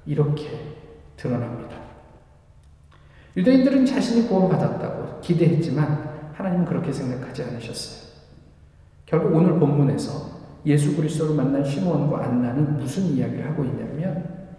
이렇게 0.06 0.48
드러납니다. 1.16 1.76
유대인들은 3.36 3.86
자신이 3.86 4.26
구원받았다고 4.26 5.20
기대했지만 5.20 6.32
하나님은 6.32 6.64
그렇게 6.64 6.92
생각하지 6.92 7.44
않으셨어요. 7.44 8.10
결국 9.06 9.36
오늘 9.36 9.58
본문에서 9.58 10.40
예수 10.66 10.96
그리스도를 10.96 11.36
만난 11.36 11.64
시몬과 11.64 12.24
안나는 12.24 12.76
무슨 12.78 13.04
이야기를 13.04 13.48
하고 13.48 13.64
있냐면 13.64 14.56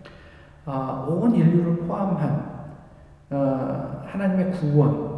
어, 0.65 1.07
온 1.09 1.35
인류를 1.35 1.77
포함한 1.87 2.51
어, 3.31 4.03
하나님의 4.05 4.51
구원 4.51 5.11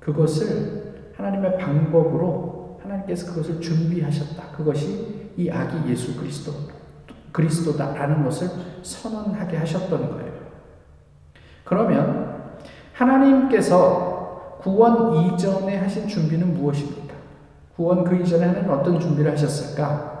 그것을 0.00 1.12
하나님의 1.16 1.58
방법으로 1.58 2.51
하나님께서 2.82 3.26
그것을 3.32 3.60
준비하셨다. 3.60 4.56
그것이 4.56 5.30
이 5.36 5.50
아기 5.50 5.90
예수 5.90 6.16
그리스도 6.18 6.52
그리스도다라는 7.32 8.24
것을 8.24 8.48
선언하게 8.82 9.56
하셨던 9.58 10.10
거예요. 10.10 10.32
그러면 11.64 12.42
하나님께서 12.92 14.58
구원 14.60 15.14
이전에 15.16 15.78
하신 15.78 16.06
준비는 16.08 16.54
무엇입니까? 16.54 17.14
구원 17.76 18.04
그 18.04 18.14
이전에 18.16 18.46
하나님 18.46 18.70
어떤 18.70 19.00
준비를 19.00 19.32
하셨을까? 19.32 20.12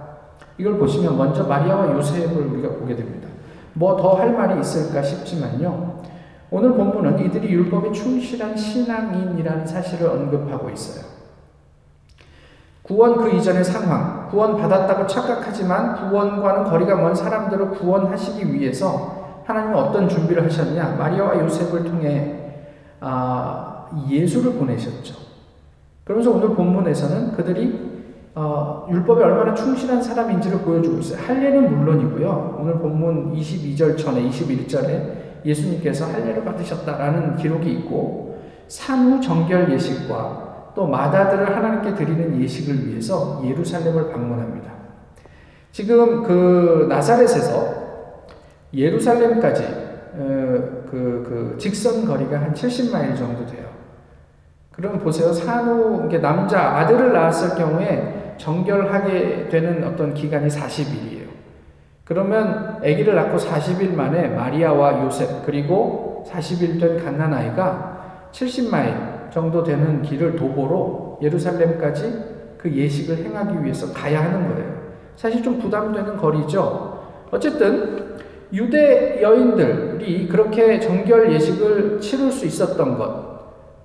이걸 0.58 0.78
보시면 0.78 1.16
먼저 1.16 1.44
마리아와 1.44 1.92
요셉을 1.94 2.36
우리가 2.46 2.70
보게 2.76 2.96
됩니다. 2.96 3.28
뭐 3.74 3.96
더 3.96 4.14
할 4.16 4.32
말이 4.32 4.60
있을까 4.60 5.02
싶지만요. 5.02 6.02
오늘 6.50 6.72
본문은 6.74 7.18
이들이 7.26 7.48
율법에 7.52 7.92
충실한 7.92 8.56
신앙인이라는 8.56 9.66
사실을 9.66 10.08
언급하고 10.10 10.68
있어요. 10.70 11.11
구원 12.82 13.16
그 13.16 13.30
이전의 13.30 13.64
상황, 13.64 14.28
구원 14.28 14.56
받았다고 14.56 15.06
착각하지만 15.06 16.10
구원과는 16.10 16.64
거리가 16.64 16.96
먼 16.96 17.14
사람들을 17.14 17.70
구원하시기 17.70 18.52
위해서 18.52 19.42
하나님은 19.44 19.76
어떤 19.76 20.08
준비를 20.08 20.44
하셨냐? 20.44 20.96
마리아와 20.98 21.38
요셉을 21.40 21.84
통해 21.84 22.38
아, 23.00 23.86
예수를 24.08 24.54
보내셨죠. 24.54 25.14
그러면서 26.04 26.32
오늘 26.32 26.54
본문에서는 26.54 27.32
그들이 27.32 27.92
어, 28.34 28.86
율법에 28.90 29.22
얼마나 29.22 29.54
충실한 29.54 30.02
사람인지를 30.02 30.60
보여주고 30.60 30.98
있어요. 30.98 31.20
할례는 31.20 31.76
물론이고요. 31.78 32.58
오늘 32.60 32.78
본문 32.78 33.34
22절 33.34 33.98
전에 33.98 34.22
21절에 34.28 35.44
예수님께서 35.44 36.06
할례를 36.06 36.44
받으셨다라는 36.44 37.36
기록이 37.36 37.70
있고 37.72 38.38
산후 38.68 39.20
정결 39.20 39.70
예식과 39.72 40.51
또 40.74 40.86
마다들을 40.86 41.54
하나님께 41.54 41.94
드리는 41.94 42.40
예식을 42.40 42.88
위해서 42.88 43.42
예루살렘을 43.44 44.10
방문합니다. 44.10 44.72
지금 45.70 46.22
그 46.22 46.86
나사렛에서 46.88 47.82
예루살렘까지 48.74 49.64
어, 50.14 50.82
그, 50.90 51.24
그 51.26 51.56
직선 51.58 52.06
거리가 52.06 52.40
한 52.40 52.52
70마일 52.52 53.16
정도 53.16 53.46
돼요. 53.46 53.66
그럼 54.72 54.98
보세요. 54.98 55.32
산후 55.32 56.08
남자 56.20 56.78
아들을 56.78 57.12
낳았을 57.12 57.56
경우에 57.56 58.34
정결하게 58.38 59.48
되는 59.48 59.84
어떤 59.84 60.14
기간이 60.14 60.48
40일이에요. 60.48 61.22
그러면 62.04 62.78
아기를 62.78 63.14
낳고 63.14 63.38
40일 63.38 63.94
만에 63.94 64.28
마리아와 64.28 65.04
요셉 65.04 65.46
그리고 65.46 66.24
40일 66.28 66.80
된 66.80 67.02
갓난 67.02 67.32
아이가 67.32 68.28
70마일 68.32 69.11
정도 69.32 69.62
되는 69.64 70.02
길을 70.02 70.36
도보로 70.36 71.18
예루살렘까지 71.22 72.24
그 72.58 72.70
예식을 72.70 73.24
행하기 73.24 73.64
위해서 73.64 73.92
가야 73.92 74.22
하는 74.24 74.48
거예요. 74.48 74.82
사실 75.16 75.42
좀 75.42 75.58
부담되는 75.58 76.16
거리죠. 76.16 77.00
어쨌든 77.30 78.16
유대 78.52 79.20
여인들이 79.22 80.28
그렇게 80.28 80.78
정결 80.78 81.32
예식을 81.32 82.00
치룰 82.00 82.30
수 82.30 82.44
있었던 82.44 82.98
것, 82.98 83.32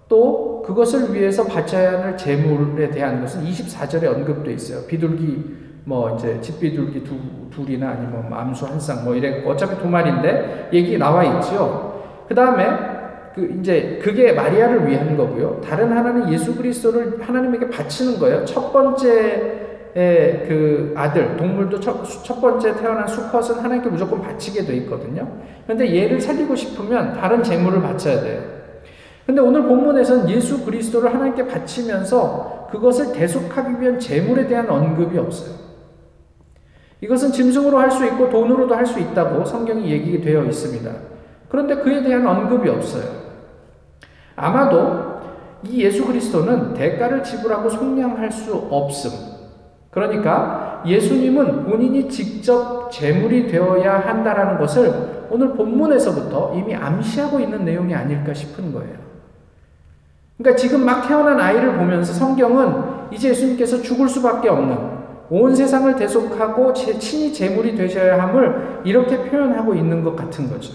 또 0.09 0.61
그것을 0.65 1.13
위해서 1.13 1.45
바쳐야 1.45 2.03
할 2.03 2.17
재물에 2.17 2.89
대한 2.89 3.21
것은 3.21 3.43
24절에 3.45 4.05
언급되어 4.07 4.53
있어요. 4.53 4.85
비둘기 4.85 5.55
뭐 5.85 6.15
이제 6.15 6.39
집비둘기 6.41 7.03
두, 7.05 7.15
둘이나 7.49 7.91
아니면 7.91 8.27
뭐 8.29 8.37
암수 8.37 8.65
한 8.65 8.77
쌍 8.77 9.05
뭐 9.05 9.15
이래 9.15 9.43
어차피 9.45 9.77
두 9.81 9.87
마리인데 9.87 10.69
얘기 10.73 10.97
나와 10.97 11.23
있죠. 11.23 12.03
그 12.27 12.35
다음에 12.35 12.96
그 13.37 13.55
이제 13.59 13.99
그게 14.01 14.31
마리아를 14.33 14.87
위한 14.87 15.15
거고요. 15.15 15.61
다른 15.63 15.91
하나는 15.95 16.33
예수 16.33 16.55
그리스도를 16.55 17.21
하나님에게 17.21 17.69
바치는 17.69 18.17
거예요. 18.17 18.43
첫 18.45 18.73
번째 18.73 19.67
그 19.93 20.91
아들 20.95 21.37
동물도 21.37 21.79
첫, 21.79 22.03
첫 22.23 22.41
번째 22.41 22.75
태어난 22.75 23.07
수컷은 23.07 23.59
하나님께 23.59 23.89
무조건 23.89 24.23
바치게 24.23 24.65
돼 24.65 24.75
있거든요. 24.77 25.27
그런데 25.65 25.95
얘를 25.95 26.19
살리고 26.19 26.55
싶으면 26.55 27.13
다른 27.13 27.43
재물을 27.43 27.79
바쳐야 27.79 28.21
돼요. 28.21 28.41
근데 29.27 29.39
오늘 29.39 29.63
본문에서는 29.63 30.29
예수 30.31 30.65
그리스도를 30.65 31.13
하나님께 31.13 31.45
바치면서 31.45 32.69
그것을 32.71 33.13
대속하기 33.13 33.79
위한 33.79 33.99
재물에 33.99 34.47
대한 34.47 34.67
언급이 34.67 35.15
없어요. 35.15 35.55
이것은 37.01 37.31
짐승으로 37.31 37.77
할 37.77 37.91
수 37.91 38.03
있고 38.03 38.31
돈으로도 38.31 38.73
할 38.73 38.87
수 38.87 38.99
있다고 38.99 39.45
성경이 39.45 39.91
얘기되어 39.91 40.43
있습니다. 40.45 40.91
그런데 41.49 41.75
그에 41.75 42.01
대한 42.01 42.25
언급이 42.25 42.67
없어요. 42.67 43.26
아마도 44.37 45.17
이 45.63 45.83
예수 45.83 46.05
그리스도는 46.05 46.75
대가를 46.75 47.23
지불하고 47.23 47.69
속량할 47.69 48.31
수 48.31 48.55
없음. 48.69 49.11
그러니까 49.89 50.83
예수님은 50.85 51.65
본인이 51.65 52.07
직접 52.07 52.89
제물이 52.91 53.47
되어야 53.47 53.99
한다라는 53.99 54.59
것을 54.59 55.27
오늘 55.31 55.53
본문에서부터 55.53 56.53
이미 56.55 56.75
암시하고 56.75 57.39
있는 57.39 57.65
내용이 57.65 57.93
아닐까 57.95 58.33
싶은 58.33 58.71
거예요. 58.71 58.95
그러니까 60.37 60.55
지금 60.55 60.85
막 60.85 61.07
태어난 61.07 61.39
아이를 61.39 61.75
보면서 61.75 62.13
성경은 62.13 63.11
이제 63.11 63.29
예수님께서 63.29 63.81
죽을 63.81 64.07
수밖에 64.07 64.49
없는 64.49 64.77
온 65.31 65.55
세상을 65.55 65.95
대속하고 65.95 66.73
친히 66.73 67.33
제물이 67.33 67.75
되셔야 67.75 68.21
함을 68.21 68.81
이렇게 68.85 69.17
표현하고 69.17 69.73
있는 69.73 70.03
것 70.03 70.15
같은 70.15 70.47
거죠. 70.47 70.73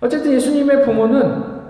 어쨌든 0.00 0.32
예수님의 0.32 0.84
부모는 0.84 1.61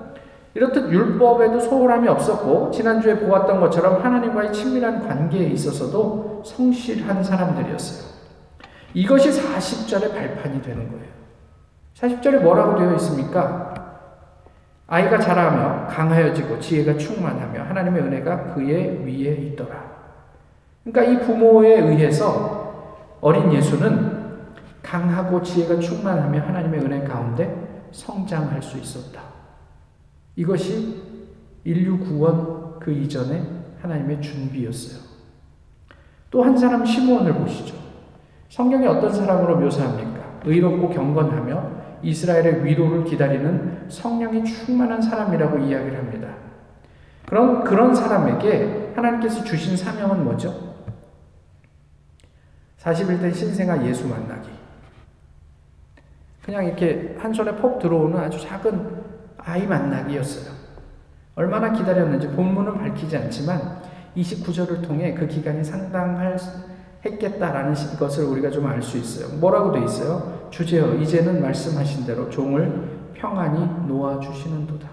이렇듯 0.54 0.92
율법에도 0.92 1.60
소홀함이 1.60 2.08
없었고 2.08 2.70
지난주에 2.70 3.20
보았던 3.20 3.60
것처럼 3.60 4.04
하나님과의 4.04 4.52
친밀한 4.52 5.06
관계에 5.06 5.46
있어서도 5.48 6.42
성실한 6.44 7.24
사람들이었어요. 7.24 8.12
이것이 8.94 9.30
40절의 9.30 10.12
발판이 10.12 10.60
되는 10.60 10.90
거예요. 10.90 11.12
40절에 11.94 12.42
뭐라고 12.42 12.78
되어 12.78 12.94
있습니까? 12.96 13.72
아이가 14.86 15.18
자라며 15.18 15.86
강하여지고 15.86 16.60
지혜가 16.60 16.98
충만하며 16.98 17.62
하나님의 17.62 18.02
은혜가 18.02 18.54
그의 18.54 19.06
위에 19.06 19.32
있더라. 19.46 19.90
그러니까 20.84 21.12
이 21.12 21.26
부모에 21.26 21.78
의해서 21.78 22.92
어린 23.22 23.50
예수는 23.54 24.20
강하고 24.82 25.40
지혜가 25.40 25.78
충만하며 25.78 26.40
하나님의 26.40 26.80
은혜 26.80 27.04
가운데 27.04 27.86
성장할 27.92 28.62
수 28.62 28.76
있었다. 28.76 29.31
이것이 30.36 31.02
인류 31.64 31.98
구원 31.98 32.78
그 32.80 32.90
이전에 32.92 33.42
하나님의 33.80 34.20
준비였어요. 34.22 35.02
또 36.30 36.42
한 36.42 36.56
사람 36.56 36.84
시므온을 36.84 37.34
보시죠. 37.34 37.74
성경이 38.48 38.86
어떤 38.86 39.12
사람으로 39.12 39.58
묘사합니까? 39.60 40.40
의롭고 40.44 40.90
경건하며 40.90 41.82
이스라엘의 42.02 42.64
위로를 42.64 43.04
기다리는 43.04 43.88
성령이 43.88 44.44
충만한 44.44 45.00
사람이라고 45.00 45.58
이야기를 45.58 45.96
합니다. 45.98 46.34
그런 47.26 47.64
그런 47.64 47.94
사람에게 47.94 48.92
하나님께서 48.96 49.44
주신 49.44 49.76
사명은 49.76 50.24
뭐죠? 50.24 50.72
40일 52.80 53.20
된 53.20 53.32
신생아 53.32 53.86
예수 53.86 54.08
만나기. 54.08 54.48
그냥 56.44 56.64
이렇게 56.66 57.16
한 57.20 57.32
손에 57.32 57.54
폭 57.56 57.78
들어오는 57.78 58.18
아주 58.18 58.40
작은 58.40 59.01
아이 59.44 59.66
만나기였어요. 59.66 60.52
얼마나 61.34 61.72
기다렸는지 61.72 62.28
본문은 62.28 62.78
밝히지 62.78 63.16
않지만 63.16 63.82
29절을 64.16 64.86
통해 64.86 65.14
그 65.14 65.26
기간이 65.26 65.64
상당할 65.64 66.36
했겠다라는 67.04 67.74
것을 67.98 68.24
우리가 68.24 68.50
좀 68.50 68.66
알 68.66 68.80
수 68.82 68.96
있어요. 68.98 69.36
뭐라고 69.38 69.72
돼 69.72 69.84
있어요? 69.84 70.48
주제여 70.50 70.94
이제는 70.96 71.40
말씀하신 71.42 72.06
대로 72.06 72.30
종을 72.30 73.10
평안히 73.14 73.66
놓아 73.88 74.20
주시는도다. 74.20 74.88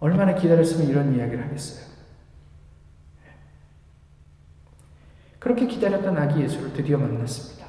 얼마나 0.00 0.34
기다렸으면 0.34 0.88
이런 0.88 1.16
이야기를 1.16 1.42
하겠어요. 1.44 1.84
그렇게 5.38 5.66
기다렸던 5.66 6.16
아기 6.16 6.42
예수를 6.42 6.72
드디어 6.72 6.98
만났습니다. 6.98 7.66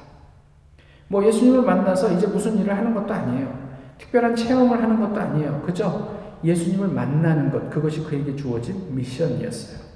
뭐 1.08 1.24
예수님을 1.24 1.62
만나서 1.62 2.12
이제 2.12 2.26
무슨 2.26 2.58
일을 2.58 2.76
하는 2.76 2.94
것도 2.94 3.12
아니에요. 3.12 3.65
특별한 3.98 4.36
체험을 4.36 4.82
하는 4.82 5.00
것도 5.00 5.20
아니에요. 5.20 5.62
그저 5.64 6.16
예수님을 6.44 6.88
만나는 6.88 7.50
것, 7.50 7.70
그것이 7.70 8.04
그에게 8.04 8.36
주어진 8.36 8.94
미션이었어요. 8.94 9.86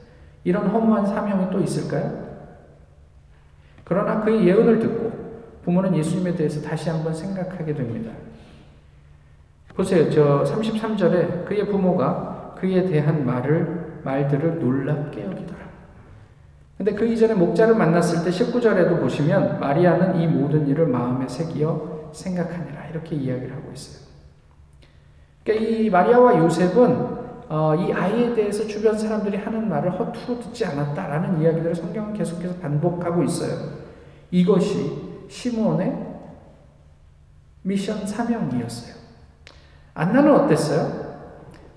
이런 0.44 0.66
허무한 0.68 1.06
사명이 1.06 1.50
또 1.50 1.60
있을까요? 1.60 2.30
그러나 3.84 4.20
그의 4.22 4.46
예언을 4.46 4.78
듣고 4.78 5.10
부모는 5.64 5.96
예수님에 5.96 6.34
대해서 6.34 6.60
다시 6.62 6.88
한번 6.88 7.12
생각하게 7.12 7.74
됩니다. 7.74 8.12
보세요. 9.74 10.10
저 10.10 10.44
33절에 10.44 11.44
그의 11.46 11.66
부모가 11.66 12.54
그에 12.58 12.86
대한 12.86 13.24
말을, 13.24 14.00
말들을 14.04 14.60
놀랍게 14.60 15.24
여기더라. 15.24 15.60
근데 16.76 16.94
그 16.94 17.06
이전에 17.06 17.34
목자를 17.34 17.74
만났을 17.74 18.24
때 18.24 18.30
19절에도 18.30 19.00
보시면 19.00 19.60
마리아는 19.60 20.20
이 20.20 20.26
모든 20.26 20.66
일을 20.66 20.86
마음에 20.86 21.28
새기어 21.28 21.99
생각하니라 22.12 22.88
이렇게 22.88 23.16
이야기를 23.16 23.54
하고 23.54 23.72
있어요. 23.72 24.08
그러니까 25.44 25.68
이 25.68 25.90
마리아와 25.90 26.38
요셉은 26.38 27.20
어, 27.48 27.74
이 27.74 27.92
아이에 27.92 28.34
대해서 28.34 28.66
주변 28.66 28.96
사람들이 28.96 29.36
하는 29.36 29.68
말을 29.68 29.98
허투루 29.98 30.38
듣지 30.40 30.64
않았다라는 30.66 31.42
이야기들을 31.42 31.74
성경은 31.74 32.12
계속해서 32.12 32.54
반복하고 32.56 33.24
있어요. 33.24 33.80
이것이 34.30 35.26
시몬의 35.28 36.10
미션 37.62 38.06
사명이었어요. 38.06 38.94
안나는 39.94 40.32
어땠어요? 40.32 41.10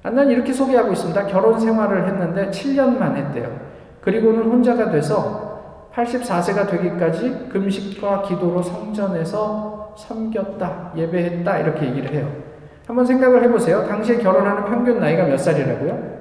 안나는 0.03 0.31
이렇게 0.31 0.53
소개하고 0.53 0.91
있습니다. 0.91 1.25
결혼 1.27 1.59
생활을 1.59 2.07
했는데 2.07 2.51
7년만 2.51 3.15
했대요. 3.15 3.59
그리고는 4.01 4.43
혼자가 4.43 4.91
돼서 4.91 5.89
84세가 5.93 6.69
되기까지 6.69 7.49
금식과 7.51 8.23
기도로 8.23 8.61
성전에서 8.61 9.82
섬겼다, 9.95 10.93
예배했다, 10.95 11.59
이렇게 11.59 11.85
얘기를 11.87 12.13
해요. 12.13 12.31
한번 12.85 13.05
생각을 13.05 13.43
해보세요. 13.43 13.87
당시에 13.87 14.17
결혼하는 14.17 14.65
평균 14.65 14.99
나이가 14.99 15.25
몇 15.25 15.37
살이라고요? 15.37 16.13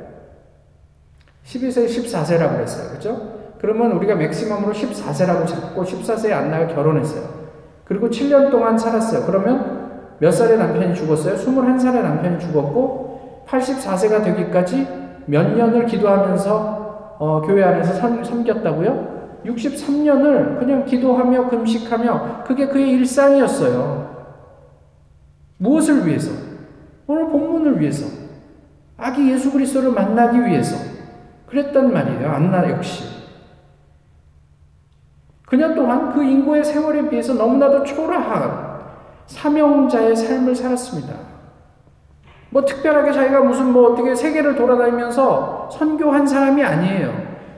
12세, 1.44 1.87
14세라고 1.87 2.54
그랬어요. 2.54 2.90
그죠? 2.92 3.32
그러면 3.61 3.92
우리가 3.92 4.14
맥시멈으로 4.14 4.72
14세라고 4.72 5.46
잡고 5.46 5.85
14세에 5.85 6.32
안나가 6.32 6.66
결혼했어요. 6.68 7.42
그리고 7.85 8.08
7년 8.08 8.50
동안 8.50 8.78
살았어요. 8.78 9.26
그러면 9.26 10.16
몇 10.18 10.30
살에 10.30 10.56
남편이 10.56 10.94
죽었어요? 10.94 11.35
21살에 11.35 12.02
남편이 12.02 12.38
죽었고 12.38 13.44
84세가 13.46 14.24
되기까지 14.24 14.87
몇 15.26 15.56
년을 15.56 15.87
기도하면서 15.87 17.16
어, 17.18 17.42
교회 17.42 17.62
안에서 17.62 17.94
섬, 17.94 18.22
섬겼다고요? 18.24 19.21
63년을 19.44 20.59
그냥 20.59 20.85
기도하며 20.85 21.48
금식하며 21.48 22.44
그게 22.44 22.68
그의 22.68 22.90
일상이었어요. 22.90 24.02
무엇을 25.59 26.07
위해서? 26.07 26.33
오늘 27.07 27.28
본문을 27.28 27.81
위해서. 27.81 28.07
아기 28.96 29.31
예수 29.31 29.52
그리스도를 29.52 29.92
만나기 29.92 30.44
위해서. 30.44 30.76
그랬단 31.46 31.92
말이에요. 31.92 32.31
안나 32.31 32.70
역시. 32.70 33.05
그녀 35.46 35.74
또한 35.74 36.12
그 36.12 36.22
인고의 36.22 36.64
세월에 36.64 37.11
비해서 37.11 37.35
너무나도 37.35 37.85
초라한 37.85 38.72
사명자의 39.26 40.16
삶을 40.16 40.55
살았습니다. 40.55 41.14
뭐 42.50 42.64
특별하게 42.64 43.12
자기가 43.12 43.40
무슨 43.40 43.72
뭐 43.72 43.92
어떻게 43.92 44.14
세계를 44.14 44.57
돌아다니면서 44.57 45.70
선교한 45.72 46.26
사람이 46.26 46.62
아니에요. 46.62 47.12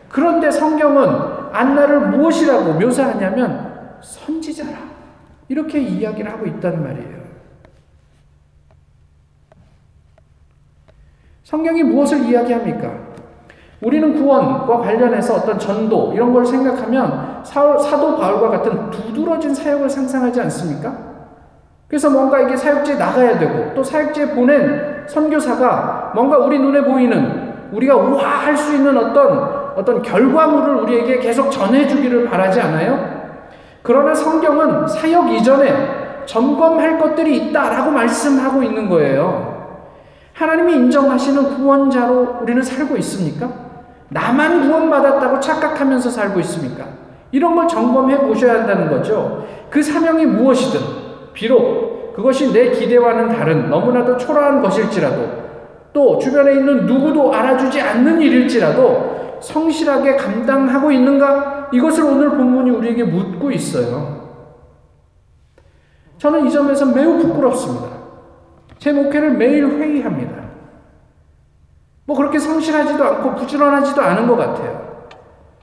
그런데 0.08 0.50
성경은 0.50 1.33
안나를 1.54 2.08
무엇이라고 2.08 2.74
묘사하냐면 2.74 3.98
선지자라. 4.00 4.76
이렇게 5.48 5.80
이야기를 5.80 6.30
하고 6.30 6.46
있단 6.46 6.82
말이에요. 6.82 7.24
성경이 11.44 11.82
무엇을 11.84 12.24
이야기합니까? 12.26 12.90
우리는 13.82 14.14
구원과 14.14 14.78
관련해서 14.78 15.34
어떤 15.34 15.58
전도 15.58 16.12
이런 16.14 16.32
걸 16.32 16.44
생각하면 16.44 17.44
사도 17.44 18.16
바울과 18.16 18.48
같은 18.48 18.90
두드러진 18.90 19.54
사역을 19.54 19.88
상상하지 19.88 20.40
않습니까? 20.40 21.14
그래서 21.86 22.10
뭔가 22.10 22.40
이게 22.40 22.56
사역지에 22.56 22.96
나가야 22.96 23.38
되고 23.38 23.74
또 23.74 23.84
사역지에 23.84 24.30
보낸 24.30 25.06
선교사가 25.06 26.12
뭔가 26.14 26.38
우리 26.38 26.58
눈에 26.58 26.82
보이는 26.82 27.52
우리가 27.72 27.94
우아할 27.94 28.56
수 28.56 28.74
있는 28.74 28.96
어떤 28.96 29.63
어떤 29.76 30.02
결과물을 30.02 30.74
우리에게 30.82 31.18
계속 31.18 31.50
전해주기를 31.50 32.28
바라지 32.28 32.60
않아요? 32.60 33.24
그러나 33.82 34.14
성경은 34.14 34.88
사역 34.88 35.30
이전에 35.32 36.24
점검할 36.26 36.98
것들이 36.98 37.36
있다라고 37.36 37.90
말씀하고 37.90 38.62
있는 38.62 38.88
거예요. 38.88 39.54
하나님이 40.32 40.74
인정하시는 40.74 41.56
구원자로 41.56 42.38
우리는 42.42 42.62
살고 42.62 42.96
있습니까? 42.96 43.48
나만 44.08 44.68
구원받았다고 44.68 45.40
착각하면서 45.40 46.10
살고 46.10 46.40
있습니까? 46.40 46.84
이런 47.30 47.54
걸 47.54 47.66
점검해 47.66 48.18
보셔야 48.18 48.54
한다는 48.54 48.88
거죠. 48.88 49.44
그 49.70 49.82
사명이 49.82 50.26
무엇이든 50.26 50.80
비록 51.32 52.14
그것이 52.14 52.52
내 52.52 52.70
기대와는 52.70 53.28
다른 53.28 53.68
너무나도 53.68 54.16
초라한 54.16 54.62
것일지라도 54.62 55.44
또 55.92 56.18
주변에 56.18 56.54
있는 56.54 56.86
누구도 56.86 57.32
알아주지 57.32 57.80
않는 57.80 58.20
일일지라도 58.20 59.23
성실하게 59.44 60.16
감당하고 60.16 60.90
있는가? 60.90 61.68
이것을 61.72 62.04
오늘 62.04 62.30
본문이 62.30 62.70
우리에게 62.70 63.04
묻고 63.04 63.50
있어요. 63.50 64.24
저는 66.18 66.46
이 66.46 66.50
점에서 66.50 66.86
매우 66.86 67.18
부끄럽습니다. 67.18 67.88
제 68.78 68.92
목회를 68.92 69.32
매일 69.32 69.66
회의합니다. 69.66 70.44
뭐 72.06 72.16
그렇게 72.16 72.38
성실하지도 72.38 73.02
않고 73.04 73.34
부지런하지도 73.34 74.00
않은 74.00 74.26
것 74.26 74.36
같아요. 74.36 75.08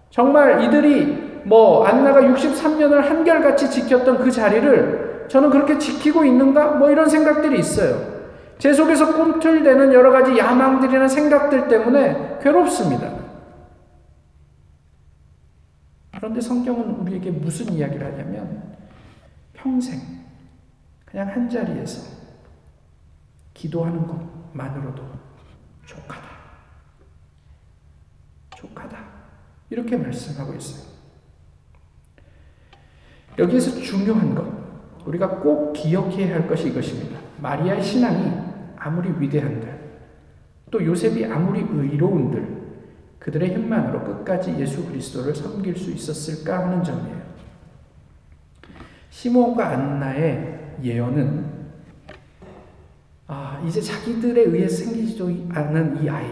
정말 0.09 0.63
이들이 0.63 1.41
뭐 1.45 1.85
안나가 1.85 2.21
63년을 2.21 3.01
한결같이 3.01 3.69
지켰던 3.69 4.19
그 4.19 4.29
자리를 4.29 5.25
저는 5.29 5.49
그렇게 5.49 5.77
지키고 5.77 6.25
있는가? 6.25 6.71
뭐 6.71 6.91
이런 6.91 7.09
생각들이 7.09 7.57
있어요. 7.57 8.11
제 8.59 8.73
속에서 8.73 9.13
꿈틀대는 9.13 9.93
여러 9.93 10.11
가지 10.11 10.37
야망들이나 10.37 11.07
생각들 11.07 11.67
때문에 11.67 12.39
괴롭습니다. 12.43 13.20
그런데 16.21 16.39
성경은 16.39 16.97
우리에게 16.97 17.31
무슨 17.31 17.73
이야기를 17.73 18.05
하냐면 18.05 18.77
평생 19.53 19.99
그냥 21.03 21.27
한 21.27 21.49
자리에서 21.49 22.15
기도하는 23.55 24.05
것만으로도 24.05 25.03
족하다. 25.83 26.27
족하다. 28.55 28.97
이렇게 29.71 29.97
말씀하고 29.97 30.53
있어요. 30.53 30.91
여기에서 33.39 33.81
중요한 33.81 34.35
것, 34.35 34.45
우리가 35.07 35.39
꼭 35.39 35.73
기억해야 35.73 36.35
할 36.35 36.47
것이 36.47 36.67
이것입니다. 36.67 37.19
마리아의 37.39 37.81
신앙이 37.81 38.31
아무리 38.77 39.09
위대한들, 39.19 40.03
또 40.69 40.85
요셉이 40.85 41.25
아무리 41.25 41.61
의로운들, 41.61 42.50
그들의 43.21 43.53
힘만으로 43.53 44.03
끝까지 44.03 44.59
예수 44.59 44.83
그리스도를 44.87 45.35
섬길 45.35 45.77
수 45.77 45.91
있었을까 45.91 46.65
하는 46.65 46.83
점이에요. 46.83 47.21
시몬과 49.11 49.67
안나의 49.67 50.77
예언은 50.81 51.61
아, 53.27 53.63
이제 53.65 53.79
자기들에 53.79 54.41
의해 54.41 54.67
생기지도 54.67 55.29
않은 55.51 56.03
이 56.03 56.09
아이, 56.09 56.31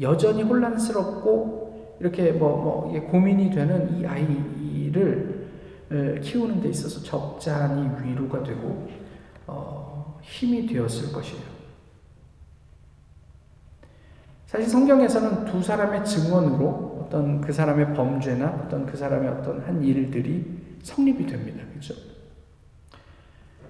여전히 0.00 0.42
혼란스럽고 0.44 1.96
이렇게 2.00 2.30
뭐, 2.30 2.90
뭐 2.90 3.10
고민이 3.10 3.50
되는 3.50 3.98
이 3.98 4.06
아이를 4.06 5.48
키우는 6.22 6.60
데 6.60 6.68
있어서 6.68 7.02
적잖이 7.02 7.90
위로가 8.02 8.44
되고 8.44 8.88
어, 9.46 10.20
힘이 10.22 10.66
되었을 10.66 11.12
것이에요. 11.12 11.51
사실 14.52 14.68
성경에서는 14.68 15.46
두 15.46 15.62
사람의 15.62 16.04
증언으로 16.04 17.06
어떤 17.06 17.40
그 17.40 17.54
사람의 17.54 17.94
범죄나 17.94 18.64
어떤 18.66 18.84
그 18.84 18.98
사람의 18.98 19.30
어떤 19.30 19.62
한 19.62 19.82
일들이 19.82 20.44
성립이 20.82 21.26
됩니다. 21.26 21.64
그렇죠? 21.70 21.94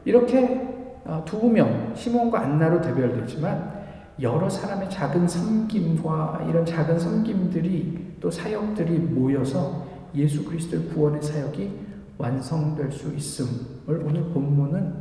이렇게 0.04 1.00
어, 1.04 1.22
두 1.24 1.48
명, 1.48 1.94
시몬과 1.94 2.40
안나로 2.40 2.80
대별되지만 2.80 3.82
여러 4.20 4.50
사람의 4.50 4.90
작은 4.90 5.28
섬김과 5.28 6.46
이런 6.48 6.66
작은 6.66 6.98
섬김들이 6.98 8.16
또 8.20 8.28
사역들이 8.28 8.98
모여서 8.98 9.86
예수 10.16 10.44
그리스도의 10.44 10.88
구원의 10.88 11.22
사역이 11.22 11.78
완성될 12.18 12.90
수 12.90 13.14
있음을 13.14 14.02
오늘 14.04 14.24
본문은 14.32 14.94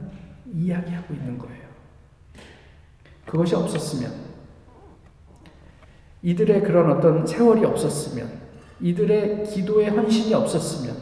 이야기하고 0.54 1.15
있는 1.15 1.39
거예요. 1.39 1.63
그것이 3.26 3.56
없었으면 3.56 4.31
이들의 6.24 6.64
그런 6.64 6.92
어떤 6.92 7.26
세월이 7.26 7.66
없었으면 7.66 8.30
이들의 8.80 9.46
기도의 9.46 9.90
헌신이 9.90 10.34
없었으면 10.34 10.96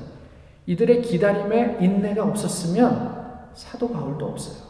이들의 0.66 1.02
기다림의 1.02 1.78
인내가 1.82 2.24
없었으면 2.24 3.50
사도 3.54 3.92
바울도 3.92 4.26
없어요. 4.26 4.70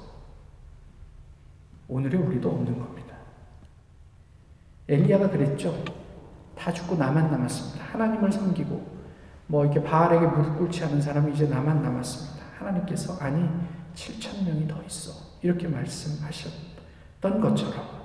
오늘의 1.87 2.21
우리도 2.21 2.49
없는 2.49 2.79
겁니다. 2.79 3.15
엘리야가 4.87 5.29
그랬죠. 5.29 5.83
다 6.55 6.71
죽고 6.71 6.95
나만 6.95 7.29
남았습니다. 7.31 7.85
하나님을 7.85 8.31
섬기고 8.31 8.99
뭐 9.47 9.65
이렇게 9.65 9.83
바알에게 9.83 10.25
무릎 10.27 10.57
꿇지 10.57 10.83
않은 10.85 11.01
사람이 11.01 11.33
이제 11.33 11.47
나만 11.47 11.81
남았습니다. 11.81 12.45
하나님께서 12.59 13.17
아니 13.19 13.47
7천 13.95 14.45
명이 14.45 14.67
더 14.67 14.81
있어 14.83 15.11
이렇게 15.41 15.67
말씀하셨던 15.67 17.41
것처럼 17.41 17.98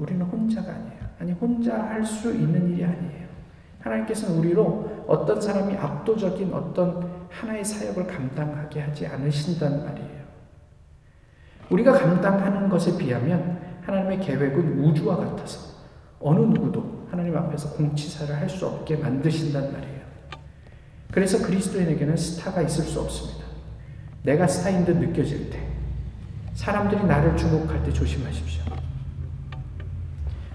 우리는 0.00 0.24
혼자가 0.24 0.72
아니에요. 0.72 1.00
아니 1.20 1.32
혼자 1.32 1.78
할 1.78 2.04
수 2.04 2.32
있는 2.34 2.70
일이 2.72 2.84
아니에요. 2.84 3.28
하나님께서는 3.80 4.38
우리로 4.38 5.04
어떤 5.06 5.40
사람이 5.40 5.76
압도적인 5.76 6.52
어떤 6.52 7.08
하나의 7.30 7.64
사역을 7.64 8.06
감당하게 8.06 8.80
하지 8.80 9.06
않으신단 9.06 9.84
말이에요. 9.84 10.20
우리가 11.70 11.92
감당하는 11.92 12.68
것에 12.68 12.96
비하면 12.98 13.60
하나님의 13.82 14.20
계획은 14.20 14.80
우주와 14.80 15.16
같아서 15.16 15.70
어느 16.18 16.40
누구도 16.40 17.06
하나님 17.10 17.36
앞에서 17.36 17.70
공치사를 17.74 18.34
할 18.34 18.48
수 18.48 18.66
없게 18.66 18.96
만드신단 18.96 19.72
말이에요. 19.72 20.00
그래서 21.12 21.44
그리스도인에게는 21.44 22.16
스타가 22.16 22.62
있을 22.62 22.84
수 22.84 23.00
없습니다. 23.00 23.44
내가 24.22 24.46
스타인 24.46 24.84
듯 24.84 24.96
느껴질 24.98 25.50
때, 25.50 25.66
사람들이 26.54 27.04
나를 27.04 27.36
주목할 27.36 27.82
때 27.82 27.92
조심하십시오. 27.92 28.62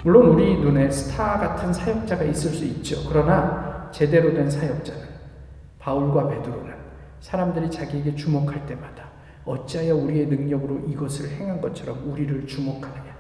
물론 0.06 0.28
우리 0.28 0.60
눈에 0.60 0.92
스타 0.92 1.40
같은 1.40 1.74
사역자가 1.74 2.26
있을 2.26 2.52
수 2.52 2.64
있죠. 2.66 3.10
그러나 3.10 3.90
제대로 3.92 4.32
된 4.36 4.48
사역자는 4.48 5.02
바울과 5.80 6.28
베드로는 6.28 6.76
사람들이 7.22 7.72
자기에게 7.72 8.14
주목할 8.14 8.68
때마다 8.68 9.10
어찌하여 9.46 9.96
우리의 9.96 10.28
능력으로 10.28 10.78
이것을 10.88 11.32
행한 11.32 11.60
것처럼 11.60 12.08
우리를 12.08 12.46
주목하느냐. 12.46 13.16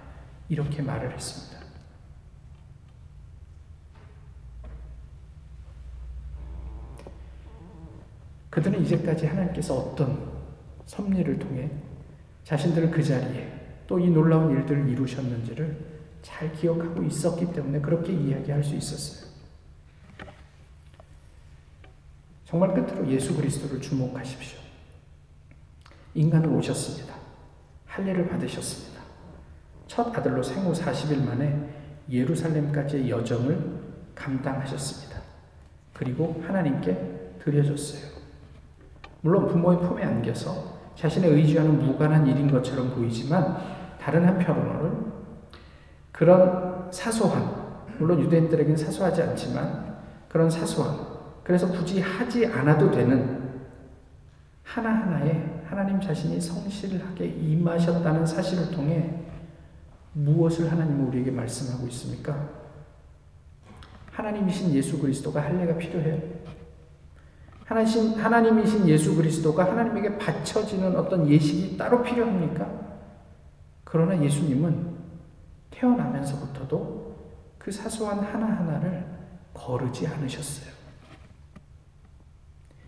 이렇게 0.47 0.83
말을 0.83 1.11
했습니다. 1.11 1.65
그들은 8.51 8.83
이제까지 8.83 9.25
하나님께서 9.25 9.73
어떤 9.73 10.19
섭리를 10.85 11.39
통해 11.39 11.71
자신들을 12.43 12.91
그 12.91 13.01
자리에 13.01 13.53
또 13.87 13.99
이 13.99 14.07
놀라운 14.09 14.51
일들을 14.51 14.87
이루셨는지를 14.87 15.94
잘 16.25 16.51
기억하고 16.53 17.03
있었기 17.03 17.53
때문에 17.53 17.79
그렇게 17.79 18.11
이야기할 18.11 18.63
수 18.63 18.75
있었어요. 18.75 19.29
정말 22.45 22.73
끝으로 22.73 23.07
예수 23.07 23.35
그리스도를 23.35 23.79
주목하십시오. 23.79 24.59
인간으로 26.15 26.57
오셨습니다. 26.57 27.13
할례를 27.85 28.27
받으셨습니다. 28.27 29.01
첫 29.87 30.17
아들로 30.17 30.41
생후 30.41 30.73
40일 30.73 31.23
만에 31.23 31.69
예루살렘까지의 32.09 33.09
여정을 33.09 33.83
감당하셨습니다. 34.15 35.21
그리고 35.93 36.43
하나님께 36.47 37.35
드려졌어요. 37.43 38.15
물론 39.21 39.47
부모의 39.47 39.79
품에 39.79 40.03
안겨서 40.03 40.75
자신의 40.95 41.29
의지와는 41.29 41.85
무관한 41.85 42.25
일인 42.25 42.49
것처럼 42.49 42.95
보이지만 42.95 43.57
다른 43.99 44.25
한편으로는 44.25 45.14
그런 46.15 46.89
사소한 46.91 47.53
물론 47.99 48.21
유대인들에게는 48.21 48.77
사소하지 48.77 49.21
않지만 49.21 49.97
그런 50.29 50.49
사소한 50.49 50.97
그래서 51.43 51.67
굳이 51.67 51.99
하지 51.99 52.45
않아도 52.45 52.89
되는 52.89 53.43
하나하나의 54.63 55.63
하나님 55.65 55.99
자신이 55.99 56.39
성실하게 56.39 57.25
임하셨다는 57.25 58.25
사실을 58.25 58.71
통해 58.71 59.25
무엇을 60.13 60.71
하나님은 60.71 61.07
우리에게 61.07 61.31
말씀하고 61.31 61.85
있습니까? 61.87 62.49
하나님이신 64.11 64.73
예수 64.73 64.97
그리스도가 64.97 65.43
할례가 65.43 65.77
필요해요. 65.77 66.21
하나님, 67.65 68.13
하나님이신 68.13 68.87
예수 68.87 69.13
그리스도가 69.17 69.65
하나님에게 69.69 70.17
바쳐지는 70.17 70.95
어떤 70.95 71.27
예식이 71.27 71.77
따로 71.77 72.01
필요합니까? 72.01 72.69
그러나 73.83 74.21
예수님은 74.23 74.94
태어나면서부터도 75.75 77.15
그 77.57 77.71
사소한 77.71 78.19
하나하나를 78.19 79.05
거르지 79.53 80.07
않으셨어요. 80.07 80.73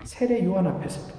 세례 0.04 0.44
요한 0.46 0.68
앞에서도 0.68 1.14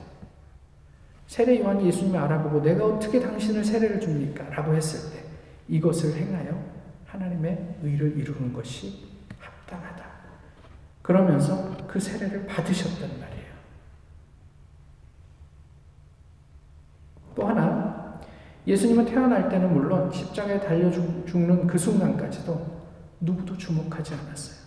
세례 1.27 1.61
요한이 1.61 1.87
예수님을 1.87 2.19
알아보고 2.19 2.63
내가 2.63 2.87
어떻게 2.87 3.21
당신을 3.21 3.65
세례를 3.65 4.01
줍니까? 4.01 4.49
라고 4.49 4.75
했을 4.75 5.13
때 5.13 5.25
이것을 5.69 6.17
행하여 6.17 6.59
하나님의 7.07 7.77
의를 7.83 8.17
이루는 8.17 8.53
것이 8.53 9.09
합당하다. 9.39 10.09
그러면서 11.03 11.77
그 11.87 12.01
세례를 12.01 12.47
받으셨단 12.47 13.21
말이에요. 13.21 13.49
또 17.35 17.47
하나, 17.47 17.78
예수님은 18.69 19.07
태어날 19.07 19.49
때는 19.49 19.73
물론 19.73 20.13
십자가에 20.13 20.61
달려 20.61 20.91
죽는 20.91 21.67
그 21.67 21.79
순간까지도 21.79 22.61
누구도 23.21 23.57
주목하지 23.57 24.13
않았어요. 24.15 24.59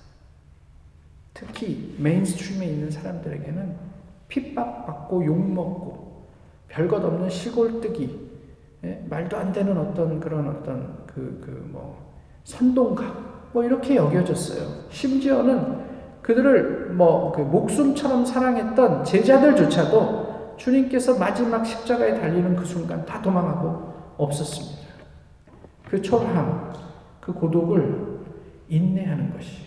특히 1.36 1.96
mainstream에 2.00 2.66
있는 2.66 2.90
사람들에게는 2.90 3.76
핍박받고 4.28 5.24
욕먹고 5.24 6.26
별것 6.68 7.04
없는 7.04 7.30
시골뜨기, 7.30 8.30
예? 8.86 9.06
말도 9.08 9.38
안 9.38 9.54
되는 9.54 9.78
어떤 9.78 10.20
그런 10.20 10.50
어떤 10.50 11.06
그, 11.06 11.40
그 11.46 11.70
뭐, 11.72 12.12
선동각, 12.44 13.50
뭐 13.54 13.64
이렇게 13.64 13.96
여겨졌어요. 13.98 14.86
심지어는 14.90 15.92
그들을 16.24 16.94
뭐 16.94 17.32
그 17.34 17.42
목숨처럼 17.42 18.26
사랑했던 18.26 19.04
제자들조차도 19.04 20.56
주님께서 20.58 21.18
마지막 21.18 21.64
십자가에 21.64 22.20
달리는 22.20 22.56
그 22.56 22.66
순간 22.66 23.06
다 23.06 23.22
도망하고 23.22 23.91
없었습니다. 24.24 24.82
그 25.90 26.02
초라함, 26.02 26.74
그 27.20 27.34
고독을 27.34 28.20
인내하는 28.70 29.34
것이 29.34 29.66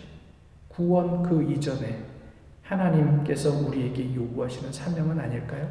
구원 0.67 1.23
그 1.23 1.43
이전에 1.43 2.03
하나님께서 2.63 3.51
우리에게 3.67 4.15
요구하시는 4.15 4.71
사명은 4.71 5.19
아닐까요? 5.19 5.69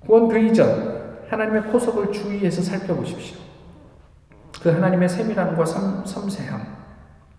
구원 0.00 0.28
그 0.28 0.38
이전 0.38 1.24
하나님의 1.28 1.64
포석을 1.64 2.12
주의해서 2.12 2.62
살펴보십시오. 2.62 3.38
그 4.62 4.70
하나님의 4.70 5.08
세밀함과 5.08 5.64
섬, 5.64 6.04
섬세함 6.04 6.76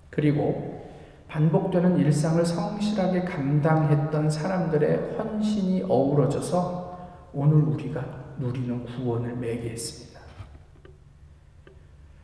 그리고 0.10 0.90
반복되는 1.28 1.98
일상을 1.98 2.46
성실하게 2.46 3.24
감당했던 3.24 4.30
사람들의 4.30 5.18
헌신이 5.18 5.84
어우러져서 5.88 6.91
오늘 7.34 7.58
우리가 7.58 8.04
누리는 8.38 8.86
구원을 8.86 9.36
매개했습니다. 9.38 10.20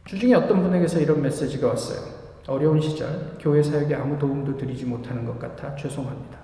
주중에 0.05 0.33
어떤 0.33 0.63
분에게서 0.63 0.99
이런 0.99 1.21
메시지가 1.21 1.67
왔어요. 1.67 2.17
어려운 2.47 2.79
시절 2.79 3.37
교회 3.39 3.61
사역에 3.61 3.93
아무 3.95 4.17
도움도 4.17 4.57
드리지 4.57 4.85
못하는 4.85 5.25
것 5.25 5.37
같아 5.37 5.75
죄송합니다. 5.75 6.37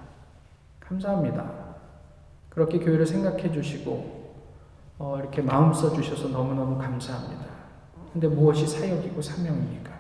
감사합니다. 0.80 1.50
그렇게 2.50 2.80
교회를 2.80 3.06
생각해 3.06 3.52
주시고 3.52 4.24
어, 5.00 5.18
이렇게 5.20 5.42
마음 5.42 5.74
써 5.74 5.94
주셔서 5.94 6.28
너무너무 6.28 6.78
감사합니다. 6.78 7.46
근데 8.12 8.28
무엇이 8.28 8.68
사역이고 8.68 9.22
사명입니까? 9.22 9.92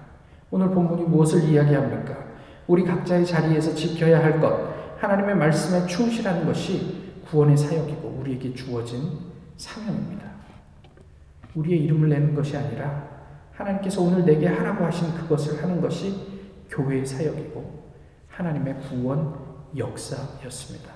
오늘 0.52 0.69
본문이 0.69 1.04
무엇을 1.04 1.49
이야기합니까? 1.49 2.15
우리 2.67 2.84
각자의 2.84 3.26
자리에서 3.26 3.73
지켜야 3.73 4.23
할 4.23 4.39
것, 4.39 4.73
하나님의 4.99 5.36
말씀에 5.36 5.88
충실하는 5.88 6.45
것이 6.45 7.03
구원의 7.34 7.58
사역이고 7.58 8.10
우리에게 8.19 8.54
주어진 8.54 9.17
사명입니다. 9.58 10.24
우리의 11.56 11.84
이름을 11.86 12.08
내는 12.10 12.36
것이 12.36 12.56
아니라 12.56 13.10
하나님께서 13.52 14.04
오늘 14.04 14.24
내게 14.24 14.46
하라고 14.48 14.86
하신 14.86 15.15
그것을 15.15 15.62
하는 15.63 15.82
것이 15.82 16.15
교회의 16.69 17.04
사역이고 17.04 17.91
하나님의 18.28 18.76
구원 18.82 19.36
역사였습니다. 19.76 20.93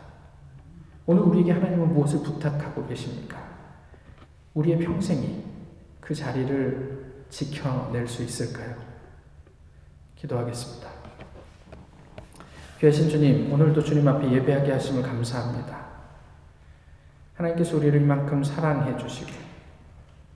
오늘 1.07 1.23
우리에게 1.23 1.53
하나님은 1.53 1.91
무엇을 1.95 2.21
부탁하고 2.21 2.85
계십니까? 2.85 3.43
우리의 4.53 4.77
평생이 4.77 5.43
그 5.99 6.13
자리를 6.13 7.25
지켜낼 7.29 8.07
수 8.07 8.21
있을까요? 8.23 8.75
기도하겠습니다. 10.15 10.87
귀하신 12.79 13.09
주님, 13.09 13.51
오늘도 13.51 13.81
주님 13.81 14.07
앞에 14.07 14.31
예배하게 14.31 14.73
하심을 14.73 15.01
감사합니다. 15.01 15.86
하나님께서 17.37 17.77
우리를 17.77 18.01
이만큼 18.01 18.43
사랑해 18.43 18.97
주시고 18.97 19.31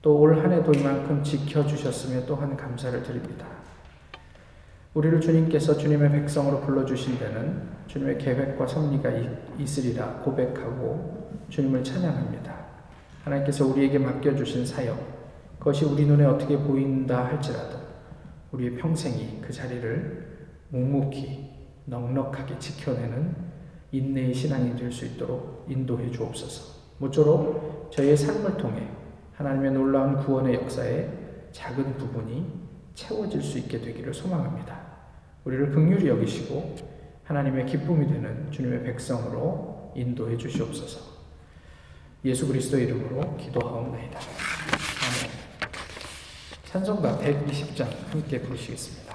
또 0.02 0.18
올 0.18 0.38
한 0.42 0.50
해도 0.52 0.72
이만큼 0.72 1.22
지켜주셨으며 1.22 2.26
또한 2.26 2.56
감사를 2.56 3.02
드립니다. 3.02 3.46
우리를 4.94 5.20
주님께서 5.20 5.76
주님의 5.76 6.10
백성으로 6.10 6.60
불러주신 6.60 7.18
데는 7.18 7.68
주님의 7.86 8.18
계획과 8.18 8.66
섭리가 8.66 9.10
있으리라 9.58 10.20
고백하고 10.24 11.30
주님을 11.48 11.84
찬양합니다. 11.84 12.52
하나님께서 13.24 13.66
우리에게 13.66 13.98
맡겨주신 13.98 14.66
사역, 14.66 14.98
그것이 15.58 15.84
우리 15.84 16.04
눈에 16.06 16.24
어떻게 16.24 16.58
보인다 16.58 17.24
할지라도 17.26 17.78
우리의 18.50 18.76
평생이 18.76 19.40
그 19.40 19.52
자리를 19.52 20.48
묵묵히 20.70 21.50
넉넉하게 21.86 22.58
지켜내는 22.58 23.34
인내의 23.92 24.34
신앙이 24.34 24.74
될 24.76 24.90
수 24.90 25.06
있도록 25.06 25.66
인도해 25.68 26.10
주옵소서. 26.10 26.71
모쪼록 26.98 27.90
저희의 27.92 28.16
삶을 28.16 28.56
통해 28.56 28.88
하나님의 29.34 29.72
놀라운 29.72 30.18
구원의 30.18 30.54
역사에 30.54 31.08
작은 31.52 31.96
부분이 31.96 32.62
채워질 32.94 33.42
수 33.42 33.58
있게 33.58 33.80
되기를 33.80 34.12
소망합니다. 34.14 34.80
우리를 35.44 35.70
극률히 35.70 36.08
여기시고 36.08 36.76
하나님의 37.24 37.66
기쁨이 37.66 38.06
되는 38.06 38.50
주님의 38.50 38.84
백성으로 38.84 39.92
인도해 39.96 40.36
주시옵소서. 40.36 41.12
예수 42.24 42.46
그리스도 42.46 42.78
이름으로 42.78 43.36
기도하옵나이다. 43.36 44.20
찬송가 46.64 47.18
120장 47.18 47.86
함께 48.10 48.40
부르시겠습니다. 48.40 49.11